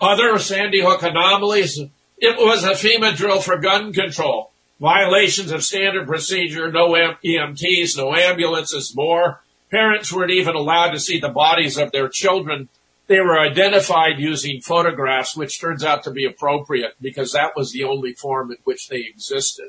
[0.00, 1.80] Other Sandy Hook anomalies.
[2.22, 4.50] It was a FEMA drill for gun control.
[4.80, 9.42] Violations of standard procedure, no EMTs, no ambulances, more.
[9.70, 12.70] Parents weren't even allowed to see the bodies of their children.
[13.06, 17.84] They were identified using photographs, which turns out to be appropriate because that was the
[17.84, 19.68] only form in which they existed.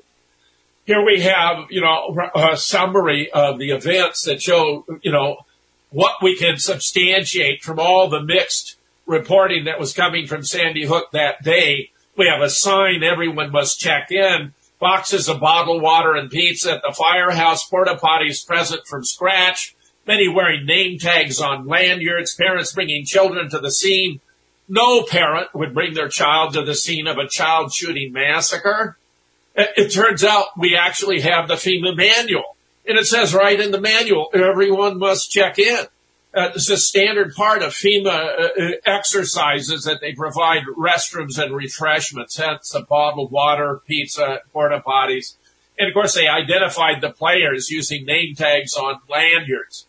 [0.86, 5.46] Here we have, you know, a summary of the events that show, you know,
[5.90, 11.12] what we can substantiate from all the mixed reporting that was coming from Sandy Hook
[11.12, 11.92] that day.
[12.16, 16.82] We have a sign everyone must check in boxes of bottled water and pizza at
[16.82, 19.76] the firehouse, porta potties present from scratch,
[20.06, 24.20] many wearing name tags on lanyards, parents bringing children to the scene.
[24.68, 28.98] No parent would bring their child to the scene of a child shooting massacre.
[29.56, 33.80] It turns out we actually have the FEMA manual and it says right in the
[33.80, 35.86] manual, everyone must check in.
[36.34, 41.54] Uh, it's a standard part of FEMA uh, uh, exercises that they provide restrooms and
[41.54, 45.36] refreshments, hence the bottled water, pizza, porta potties.
[45.78, 49.88] And of course, they identified the players using name tags on lanyards.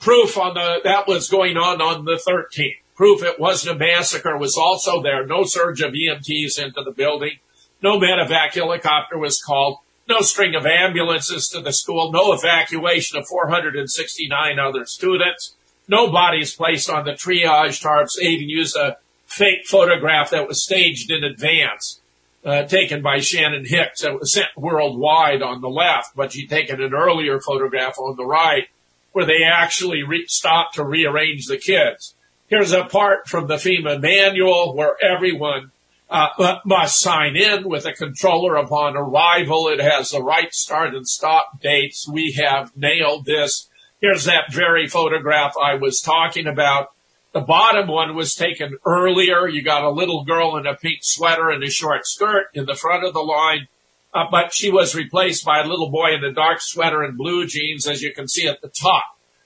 [0.00, 2.78] Proof on the, that was going on on the 13th.
[2.96, 5.24] Proof it wasn't a massacre was also there.
[5.24, 7.38] No surge of EMTs into the building.
[7.82, 9.78] No medevac helicopter was called.
[10.08, 12.10] No string of ambulances to the school.
[12.10, 15.55] No evacuation of 469 other students
[15.88, 18.18] no bodies placed on the triage tarps.
[18.18, 22.00] They even used a fake photograph that was staged in advance,
[22.44, 26.82] uh, taken by Shannon Hicks that was sent worldwide on the left, but she'd taken
[26.82, 28.68] an earlier photograph on the right
[29.12, 32.14] where they actually re- stopped to rearrange the kids.
[32.48, 35.72] Here's a part from the FEMA manual where everyone
[36.08, 39.68] uh, must sign in with a controller upon arrival.
[39.68, 42.06] It has the right start and stop dates.
[42.08, 43.68] We have nailed this
[44.06, 46.90] Here's that very photograph I was talking about.
[47.32, 49.48] The bottom one was taken earlier.
[49.48, 52.76] You got a little girl in a pink sweater and a short skirt in the
[52.76, 53.66] front of the line.
[54.14, 57.48] Uh, but she was replaced by a little boy in a dark sweater and blue
[57.48, 59.02] jeans, as you can see at the top.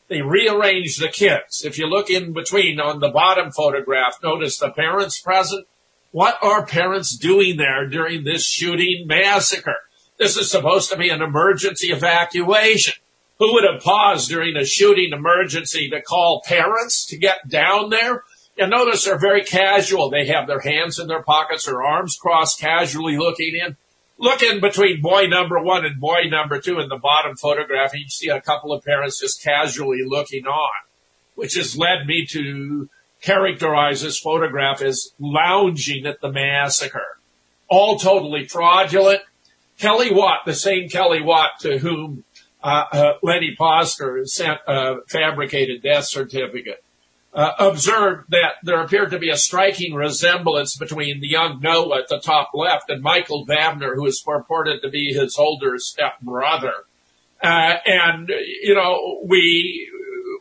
[0.09, 1.65] They rearranged the kids.
[1.65, 5.67] If you look in between on the bottom photograph, notice the parents present.
[6.11, 9.79] What are parents doing there during this shooting massacre?
[10.19, 12.93] This is supposed to be an emergency evacuation.
[13.41, 18.23] Who would have paused during a shooting emergency to call parents to get down there?
[18.59, 20.11] And notice they're very casual.
[20.11, 23.79] They have their hands in their pockets, their arms crossed, casually looking in.
[24.19, 27.95] Look in between boy number one and boy number two in the bottom photograph.
[27.95, 30.71] You see a couple of parents just casually looking on,
[31.35, 32.91] which has led me to
[33.23, 37.17] characterize this photograph as lounging at the massacre.
[37.69, 39.23] All totally fraudulent.
[39.79, 42.25] Kelly Watt, the same Kelly Watt to whom
[43.23, 46.83] Lenny Pozner sent a fabricated death certificate,
[47.33, 52.09] uh, observed that there appeared to be a striking resemblance between the young Noah at
[52.09, 56.75] the top left and Michael Vabner, who is purported to be his older stepbrother.
[57.43, 58.29] Uh, and,
[58.63, 59.91] you know, we,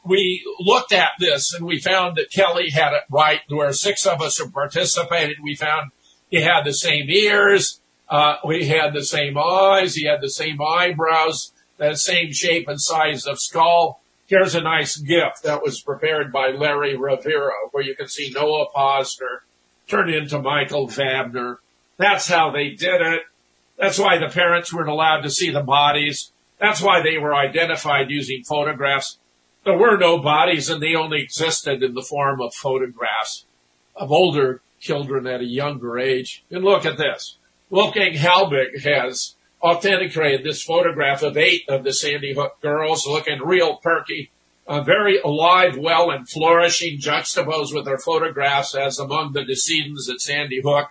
[0.04, 3.41] we looked at this and we found that Kelly had it right.
[3.48, 5.38] There were six of us who participated.
[5.41, 5.91] We found
[6.30, 7.80] he had the same ears.
[8.10, 9.96] Uh, we had the same eyes.
[9.96, 11.54] He had the same eyebrows.
[11.80, 14.01] The same shape and size of skull.
[14.27, 18.68] Here's a nice gift that was prepared by Larry Rivera, where you can see Noah
[18.76, 19.39] Pozner
[19.88, 21.56] turn into Michael Vabner.
[21.97, 23.22] That's how they did it.
[23.77, 26.31] That's why the parents weren't allowed to see the bodies.
[26.60, 29.18] That's why they were identified using photographs.
[29.64, 33.45] There were no bodies and they only existed in the form of photographs
[33.95, 36.43] of older children at a younger age.
[36.51, 37.38] And look at this.
[37.69, 43.77] Wolfgang Halbig has authenticated this photograph of eight of the Sandy Hook girls looking real
[43.77, 44.31] perky,
[44.68, 50.22] uh, very alive, well, and flourishing, juxtaposed with their photographs as among the decedents at
[50.22, 50.90] Sandy Hook.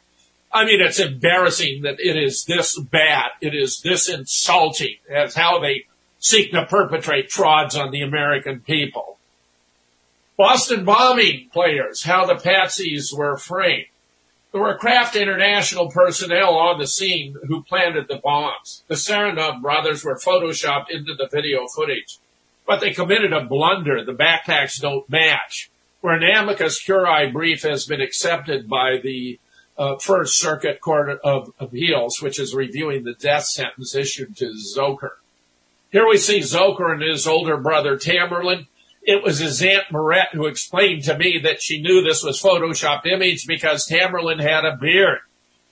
[0.52, 3.30] I mean, it's embarrassing that it is this bad.
[3.40, 5.84] It is this insulting as how they
[6.18, 9.18] seek to perpetrate frauds on the American people.
[10.36, 13.86] Boston bombing players, how the patsies were framed.
[14.52, 18.82] There were Craft International personnel on the scene who planted the bombs.
[18.88, 22.18] The Tsarnaev brothers were photoshopped into the video footage,
[22.66, 24.02] but they committed a blunder.
[24.02, 25.70] The backpacks don't match.
[26.00, 29.38] Where an amicus curiae brief has been accepted by the
[29.76, 35.10] uh, First Circuit Court of Appeals, which is reviewing the death sentence issued to Dzhokhar.
[35.92, 38.66] Here we see Dzhokhar and his older brother Tamerlan.
[39.02, 43.06] It was his aunt Maret who explained to me that she knew this was photoshopped
[43.06, 45.20] image because Tamerlan had a beard.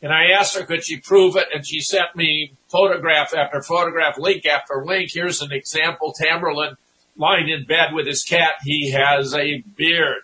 [0.02, 1.48] And I asked her, could she prove it?
[1.54, 5.10] And she sent me photograph after photograph, link after link.
[5.12, 6.14] Here's an example.
[6.18, 6.76] Tamerlan
[7.16, 8.54] lying in bed with his cat.
[8.62, 10.22] He has a beard.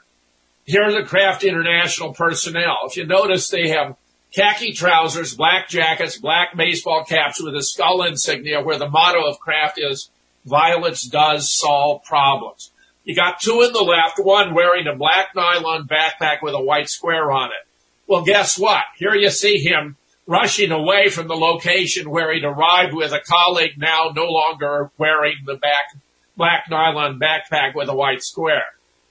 [0.64, 2.80] Here are the Craft International personnel.
[2.84, 3.96] If you notice, they have
[4.32, 9.40] khaki trousers, black jackets, black baseball caps with a skull insignia where the motto of
[9.40, 10.10] Craft is
[10.44, 12.71] violence does solve problems.
[13.04, 16.88] You got two in the left, one wearing a black nylon backpack with a white
[16.88, 17.66] square on it.
[18.06, 18.84] Well, guess what?
[18.96, 19.96] Here you see him
[20.26, 25.36] rushing away from the location where he'd arrived with a colleague now no longer wearing
[25.46, 25.94] the back,
[26.36, 28.66] black nylon backpack with a white square.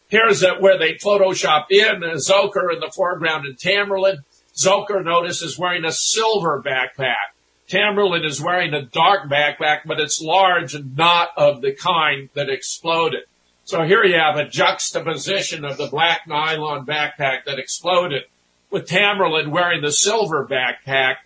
[0.07, 4.17] Here's it where they Photoshop in uh, Dzhokhar in the foreground and Tamerlan.
[4.55, 7.31] Dzhokhar, notice, is wearing a silver backpack.
[7.69, 12.49] Tamerlan is wearing a dark backpack, but it's large and not of the kind that
[12.49, 13.23] exploded.
[13.71, 18.23] So here you have a juxtaposition of the black nylon backpack that exploded
[18.69, 21.19] with Tamerlan wearing the silver backpack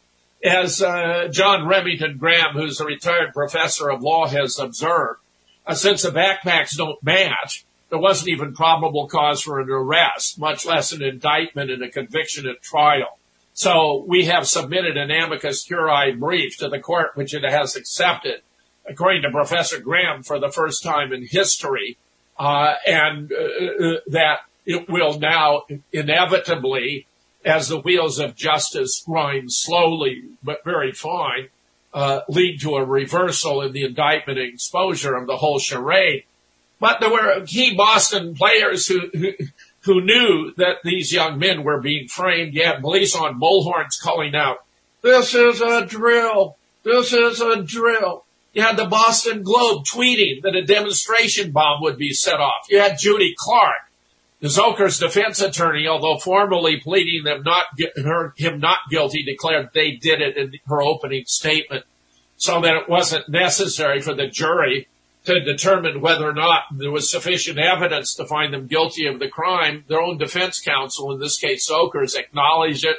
[0.44, 5.22] as uh, John Remington Graham, who's a retired professor of law, has observed.
[5.66, 10.68] Uh, since the backpacks don't match, there wasn't even probable cause for an arrest, much
[10.68, 13.18] less an indictment and a conviction at trial.
[13.56, 18.44] So we have submitted an amicus curiae brief to the court, which it has accepted,
[18.88, 21.98] according to Professor Graham, for the first time in history,
[22.40, 25.64] and uh, uh that it will now
[25.94, 27.06] inevitably,
[27.44, 31.50] as the wheels of justice grind slowly but very fine,
[31.94, 36.24] uh, lead to a reversal in the indictment and exposure of the whole charade.
[36.80, 39.32] But there were key Boston players who, who,
[39.82, 42.54] who knew that these young men were being framed.
[42.54, 44.66] You had police on bullhorns calling out,
[45.02, 46.58] this is a drill.
[46.84, 48.25] This is a drill.
[48.56, 52.66] You had the Boston Globe tweeting that a demonstration bomb would be set off.
[52.70, 53.92] You had Judy Clarke,
[54.42, 57.66] Dzhokhar's defense attorney, although formally pleading them not,
[58.02, 61.84] her, him not guilty, declared they did it in her opening statement
[62.38, 64.88] so that it wasn't necessary for the jury
[65.26, 69.28] to determine whether or not there was sufficient evidence to find them guilty of the
[69.28, 69.84] crime.
[69.90, 72.98] Their own defense counsel, in this case Dzhokhar's, acknowledged it.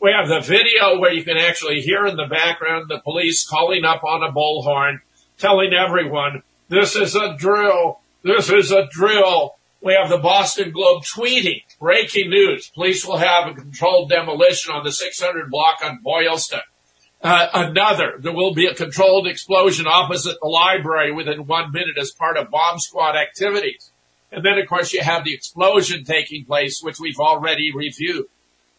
[0.00, 3.84] We have the video where you can actually hear in the background the police calling
[3.84, 5.00] up on a bullhorn,
[5.38, 8.00] telling everyone, this is a drill.
[8.22, 9.54] This is a drill.
[9.80, 12.70] We have the Boston Globe tweeting, breaking news.
[12.74, 16.60] Police will have a controlled demolition on the 600 block on Boylston.
[17.22, 22.10] Uh, another, there will be a controlled explosion opposite the library within one minute as
[22.10, 23.90] part of bomb squad activities.
[24.30, 28.26] And then, of course, you have the explosion taking place, which we've already reviewed.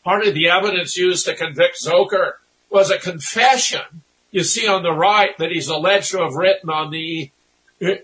[0.07, 2.35] Part of the evidence used to convict Dzhokhar
[2.69, 4.03] was a confession.
[4.31, 7.29] You see on the right that he's alleged to have written on the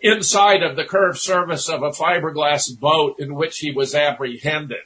[0.02, 4.82] inside of the curved surface of a fiberglass boat in which he was apprehended.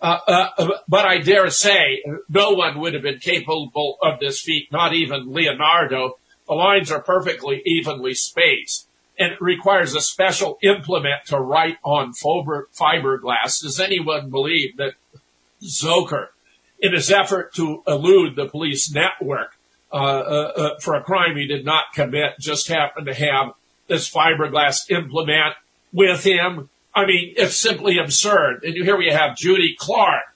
[0.00, 4.70] Uh, uh, but I dare say no one would have been capable of this feat,
[4.70, 6.16] not even Leonardo.
[6.46, 8.86] The lines are perfectly evenly spaced
[9.18, 13.62] and it requires a special implement to write on fiberglass.
[13.62, 14.92] Does anyone believe that
[15.60, 16.28] Dzhokhar,
[16.82, 19.56] in his effort to elude the police network
[19.90, 23.52] uh, uh, uh, for a crime he did not commit, just happened to have
[23.88, 25.54] this fiberglass implement
[25.92, 28.64] with him I mean, it's simply absurd.
[28.64, 30.34] And here we have Judy Clarke,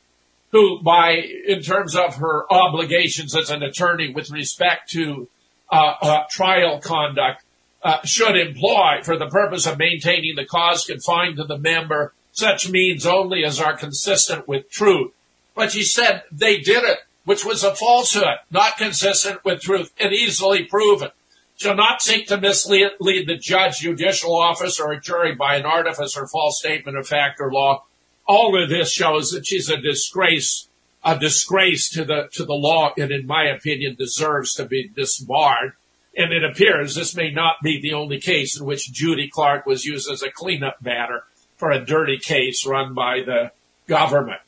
[0.52, 5.28] who by, in terms of her obligations as an attorney with respect to
[5.70, 7.42] uh, uh, trial conduct,
[7.82, 12.68] uh, should employ for the purpose of maintaining the cause confined to the member such
[12.68, 15.12] means only as are consistent with truth.
[15.56, 20.12] But she said they did it, which was a falsehood, not consistent with truth and
[20.12, 21.08] easily proven.
[21.56, 26.28] Shall not seek to mislead the judge, judicial officer, or jury by an artifice or
[26.28, 27.84] false statement of fact or law.
[28.28, 30.68] All of this shows that she's a disgrace,
[31.02, 35.72] a disgrace to the, to the law and in my opinion deserves to be disbarred.
[36.14, 39.86] And it appears this may not be the only case in which Judy Clarke was
[39.86, 41.24] used as a cleanup batter
[41.56, 43.52] for a dirty case run by the
[43.86, 44.40] government.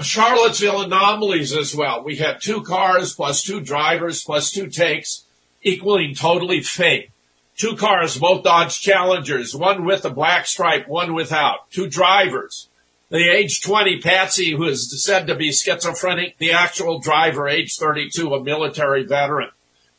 [0.00, 2.04] Charlottesville anomalies as well.
[2.04, 5.24] We had two cars plus two drivers plus two takes
[5.62, 7.10] equaling totally fake.
[7.56, 11.70] Two cars, both Dodge Challengers, one with a black stripe, one without.
[11.70, 12.68] Two drivers.
[13.10, 18.34] The age 20 Patsy, who is said to be schizophrenic, the actual driver, age 32,
[18.34, 19.50] a military veteran.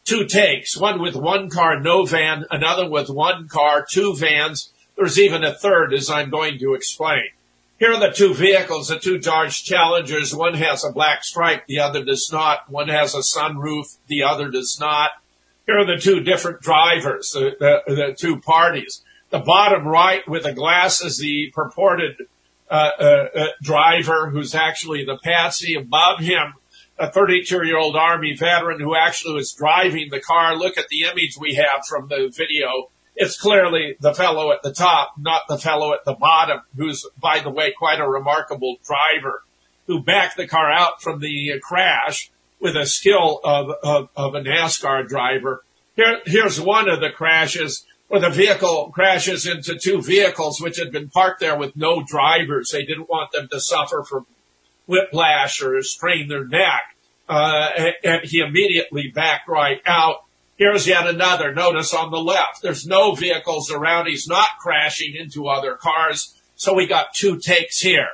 [0.03, 4.71] Two takes, one with one car, no van, another with one car, two vans.
[4.97, 7.29] There's even a third, as I'm going to explain.
[7.77, 10.33] Here are the two vehicles, the two Dodge Challengers.
[10.33, 12.69] One has a black stripe, the other does not.
[12.69, 15.11] One has a sunroof, the other does not.
[15.65, 19.03] Here are the two different drivers, the, the, the two parties.
[19.29, 22.15] The bottom right with the glass is the purported
[22.71, 25.75] uh, uh, uh, driver who's actually the patsy.
[25.75, 26.53] Above him,
[26.97, 30.55] a 32 year old Army veteran who actually was driving the car.
[30.55, 34.73] Look at the image we have from the video it's clearly the fellow at the
[34.73, 39.43] top, not the fellow at the bottom, who's, by the way, quite a remarkable driver
[39.87, 44.41] who backed the car out from the crash with a skill of, of, of a
[44.41, 45.63] NASCAR driver.
[45.95, 50.91] Here, here's one of the crashes where the vehicle crashes into two vehicles which had
[50.91, 52.69] been parked there with no drivers.
[52.71, 54.25] They didn't want them to suffer from
[54.87, 56.95] whiplash or strain their neck.
[57.27, 60.24] Uh, and he immediately backed right out
[60.57, 61.53] Here's yet another.
[61.53, 64.07] Notice on the left, there's no vehicles around.
[64.07, 66.33] He's not crashing into other cars.
[66.55, 68.07] So we got two takes here.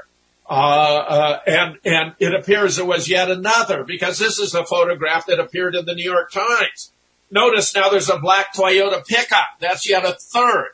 [0.50, 5.26] Uh, uh, and, and it appears there was yet another because this is a photograph
[5.28, 6.92] that appeared in the New York Times.
[7.30, 9.48] Notice now there's a black Toyota pickup.
[9.60, 10.72] That's yet a third.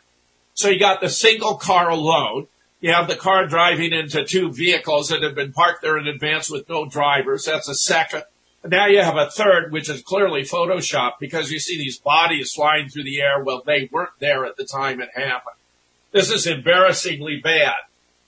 [0.55, 2.47] So you got the single car alone.
[2.79, 6.49] You have the car driving into two vehicles that have been parked there in advance
[6.49, 7.45] with no drivers.
[7.45, 8.23] That's a second.
[8.65, 12.89] Now you have a third, which is clearly Photoshop because you see these bodies flying
[12.89, 13.43] through the air.
[13.43, 15.55] Well, they weren't there at the time it happened.
[16.11, 17.75] This is embarrassingly bad.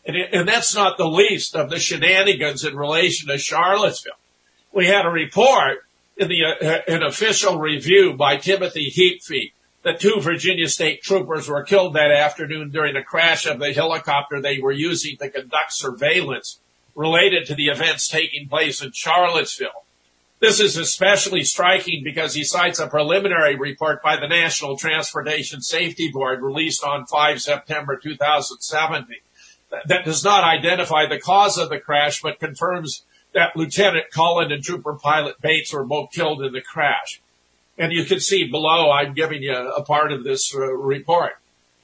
[0.06, 4.14] And, it, and that's not the least of the shenanigans in relation to Charlottesville.
[4.72, 5.80] We had a report
[6.18, 9.54] in the, uh, an official review by Timothy Heaphy
[9.84, 14.42] that two Virginia state troopers were killed that afternoon during the crash of the helicopter
[14.42, 16.60] they were using to conduct surveillance
[16.96, 19.86] related to the events taking place in Charlottesville.
[20.40, 26.10] This is especially striking because he cites a preliminary report by the National Transportation Safety
[26.10, 29.18] Board released on 5 September 2017
[29.86, 33.04] that does not identify the cause of the crash, but confirms
[33.34, 37.22] that Lieutenant Cullen and Trooper Pilot Bates were both killed in the crash.
[37.78, 41.34] And you can see below, I'm giving you a part of this uh, report.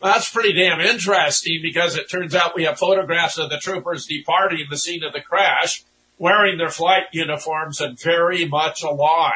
[0.02, 4.66] That's pretty damn interesting because it turns out we have photographs of the troopers departing
[4.70, 5.84] the scene of the crash
[6.18, 9.34] wearing their flight uniforms and very much alive.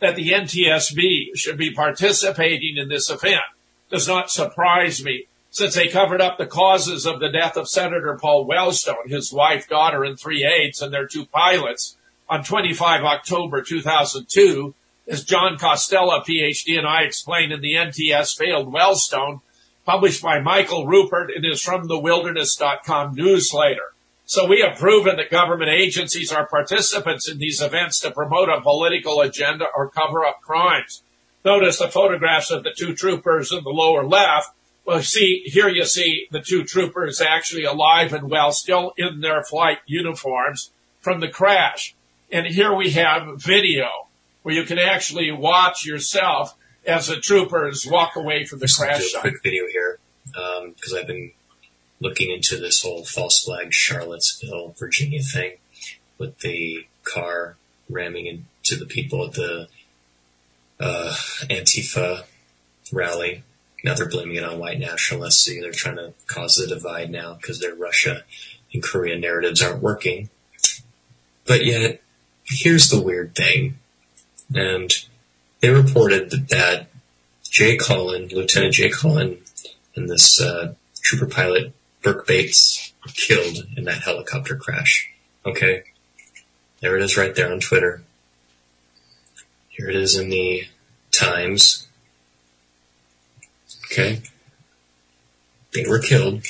[0.00, 3.42] That the NTSB should be participating in this event
[3.90, 8.18] does not surprise me since they covered up the causes of the death of Senator
[8.20, 11.96] Paul Wellstone, his wife, daughter, and three aides and their two pilots
[12.28, 14.74] on 25 October 2002,
[15.06, 19.42] as John Costella, PhD, and I explained in the NTSB failed Wellstone,
[19.84, 23.92] published by Michael Ruppert in his From the Wilderness.com newsletter.
[24.24, 28.60] So we have proven that government agencies are participants in these events to promote a
[28.60, 31.02] political agenda or cover up crimes.
[31.44, 34.50] Notice the photographs of the two troopers in the lower left.
[34.84, 39.42] Well, see, here you see the two troopers actually alive and well, still in their
[39.42, 40.70] flight uniforms
[41.00, 41.94] from the crash.
[42.30, 43.88] And here we have video
[44.42, 48.98] where you can actually watch yourself as the troopers walk away from the Just crash
[48.98, 49.20] do a site.
[49.20, 49.98] quick video here
[50.36, 51.32] um, because I've been
[52.02, 55.52] looking into this whole false flag Charlottesville, Virginia thing
[56.18, 57.56] with the car
[57.88, 59.68] ramming into the people at the
[60.80, 62.24] uh, Antifa
[62.92, 63.44] rally.
[63.84, 65.44] Now they're blaming it on white nationalists.
[65.44, 68.24] See, they're trying to cause the divide now because their Russia
[68.72, 70.28] and Korea narratives aren't working.
[71.46, 72.00] But yet,
[72.44, 73.78] here's the weird thing.
[74.54, 74.92] And
[75.60, 76.88] they reported that, that
[77.42, 79.38] Jay Cullen, Lieutenant Jay Cullen,
[79.94, 81.72] and this uh, trooper pilot
[82.02, 85.10] Berke Bates killed in that helicopter crash.
[85.46, 85.84] Okay.
[86.80, 88.02] There it is right there on Twitter.
[89.68, 90.64] Here it is in the
[91.12, 91.86] Times.
[93.86, 94.22] Okay?
[95.72, 96.42] They were killed.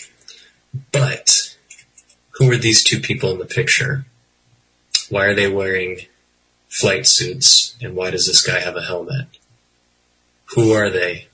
[0.90, 1.56] But
[2.30, 4.06] who are these two people in the picture?
[5.10, 5.98] Why are they wearing
[6.68, 9.26] flight suits and why does this guy have a helmet?
[10.54, 11.28] Who are they?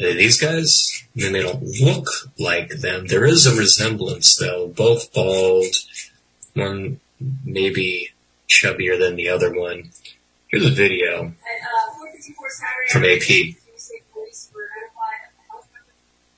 [0.00, 1.04] Are they these guys?
[1.16, 2.08] And they don't look
[2.38, 3.06] like them.
[3.06, 5.74] There is a resemblance though, both bald,
[6.54, 7.00] one
[7.44, 8.10] maybe
[8.48, 9.90] chubbier than the other one.
[10.48, 11.32] Here's a video
[12.90, 13.56] from AP.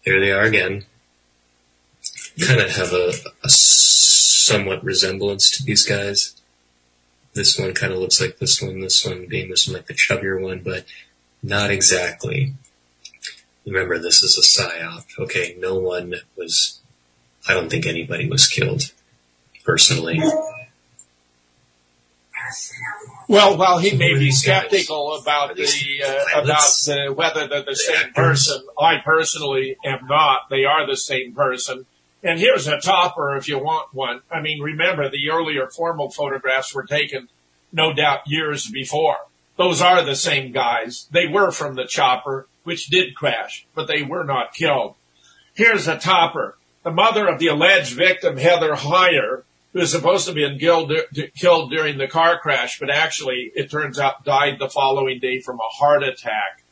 [0.04, 0.84] There they are again.
[2.46, 3.12] Kind of have a,
[3.42, 6.40] a somewhat resemblance to these guys.
[7.34, 9.94] This one kind of looks like this one, this one being this one like the
[9.94, 10.86] chubbier one, but
[11.42, 12.54] not exactly.
[13.66, 15.04] Remember, this is a psyop.
[15.18, 16.80] Okay, no one was,
[17.46, 18.92] I don't think anybody was killed,
[19.64, 20.20] personally.
[23.28, 28.12] Well, while he may be skeptical about the uh, about uh, whether they're the same
[28.14, 30.48] person, I personally am not.
[30.48, 31.84] They are the same person.
[32.22, 34.22] And here's a topper if you want one.
[34.30, 37.28] I mean, remember the earlier formal photographs were taken,
[37.70, 39.18] no doubt, years before.
[39.56, 41.06] Those are the same guys.
[41.10, 44.94] They were from the chopper, which did crash, but they were not killed.
[45.54, 46.58] Here's a topper.
[46.84, 50.92] The mother of the alleged victim, Heather Heyer, who was supposed to have been killed,
[51.34, 55.56] killed during the car crash, but actually, it turns out, died the following day from
[55.60, 56.62] a heart attack.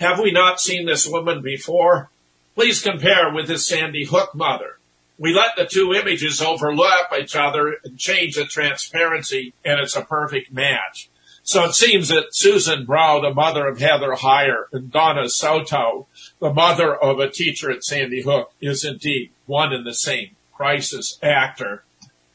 [0.00, 2.10] Have we not seen this woman before?
[2.56, 4.78] Please compare with this Sandy Hook mother.
[5.16, 10.02] We let the two images overlap each other and change the transparency, and it's a
[10.02, 11.08] perfect match.
[11.46, 16.08] So it seems that Susan Bro, the mother of Heather Heyer, and Donna Soto,
[16.40, 21.20] the mother of a teacher at Sandy Hook, is indeed one and the same crisis
[21.22, 21.84] actor.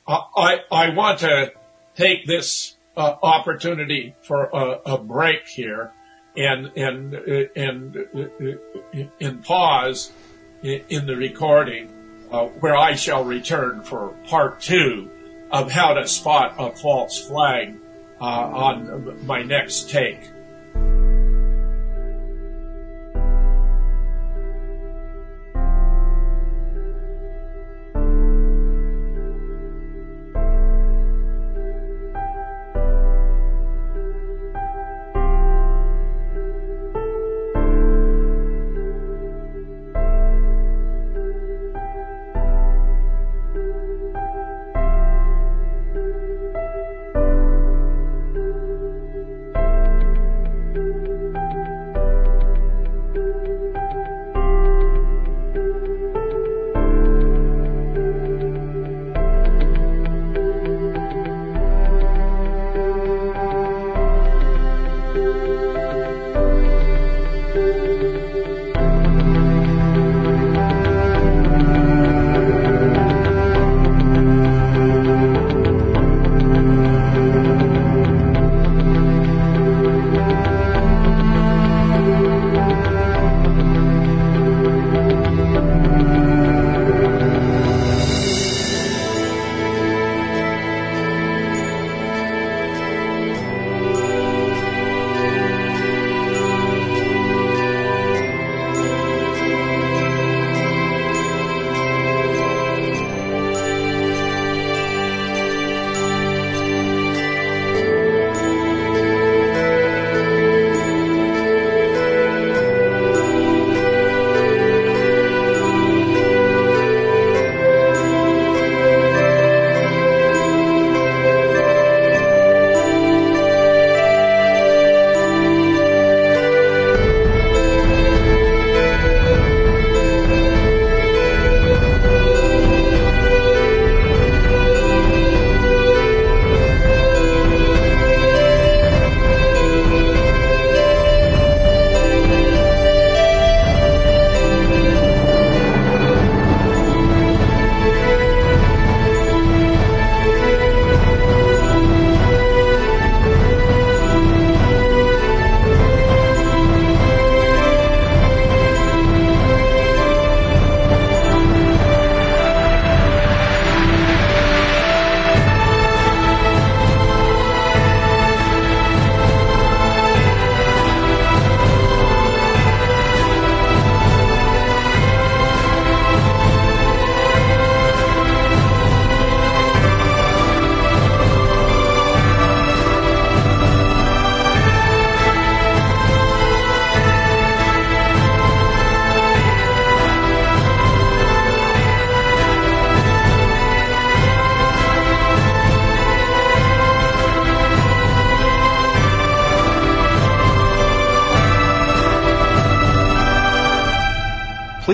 [0.08, 1.52] I, I want to
[1.94, 5.92] take this uh, opportunity for a, a, break here
[6.38, 7.96] and and and
[9.20, 10.14] and pause
[10.64, 11.90] in the recording
[12.32, 15.10] uh, where I shall return for part two
[15.52, 17.76] of how to spot a false flag.
[17.76, 17.91] uh,
[18.22, 20.20] Uh, on my next take.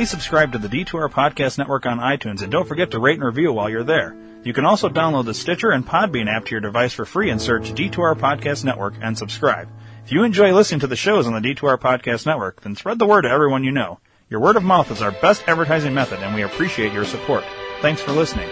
[0.08, 3.26] Please subscribe to the D2R Podcast Network on iTunes and don't forget to rate and
[3.26, 4.16] review while you're there.
[4.42, 7.42] You can also download the Stitcher and Podbean app to your device for free and
[7.42, 9.68] search D2R Podcast Network and subscribe.
[10.06, 13.06] If you enjoy listening to the shows on the D2R Podcast Network, then spread the
[13.06, 14.00] word to everyone you know.
[14.30, 17.44] Your word of mouth is our best advertising method and we appreciate your support.
[17.82, 18.48] Thanks for listening.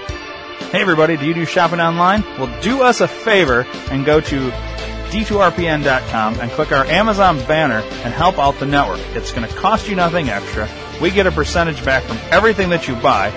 [0.72, 2.24] Hey everybody, do you do shopping online?
[2.38, 8.14] Well, do us a favor and go to d2rpn.com and click our Amazon banner and
[8.14, 9.00] help out the network.
[9.16, 10.68] It's going to cost you nothing extra.
[11.02, 13.30] We get a percentage back from everything that you buy.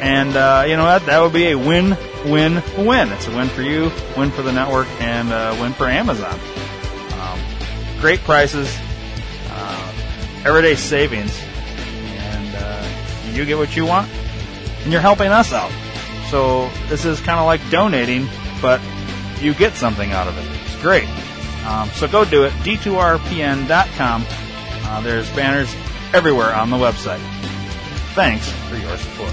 [0.00, 1.06] And, uh, you know what?
[1.06, 3.10] That would be a win, win, win.
[3.10, 6.38] It's a win for you, win for the network, and a win for Amazon.
[7.20, 7.40] Um,
[8.00, 8.76] great prices,
[9.50, 9.92] uh,
[10.44, 14.08] everyday savings, and uh, you get what you want,
[14.82, 15.72] and you're helping us out.
[16.30, 18.28] So this is kind of like donating,
[18.62, 18.80] but
[19.40, 20.46] you get something out of it.
[20.64, 21.08] It's great.
[21.66, 22.52] Um, so go do it.
[22.62, 24.26] D2RPN.com.
[24.28, 25.74] Uh, there's banners
[26.14, 27.20] everywhere on the website.
[28.14, 29.32] Thanks for your support.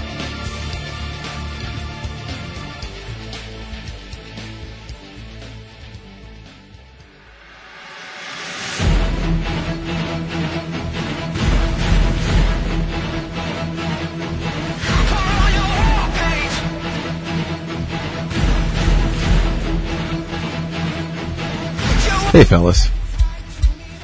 [22.36, 22.90] Hey, fellas.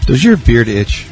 [0.06, 1.11] Does your beard itch?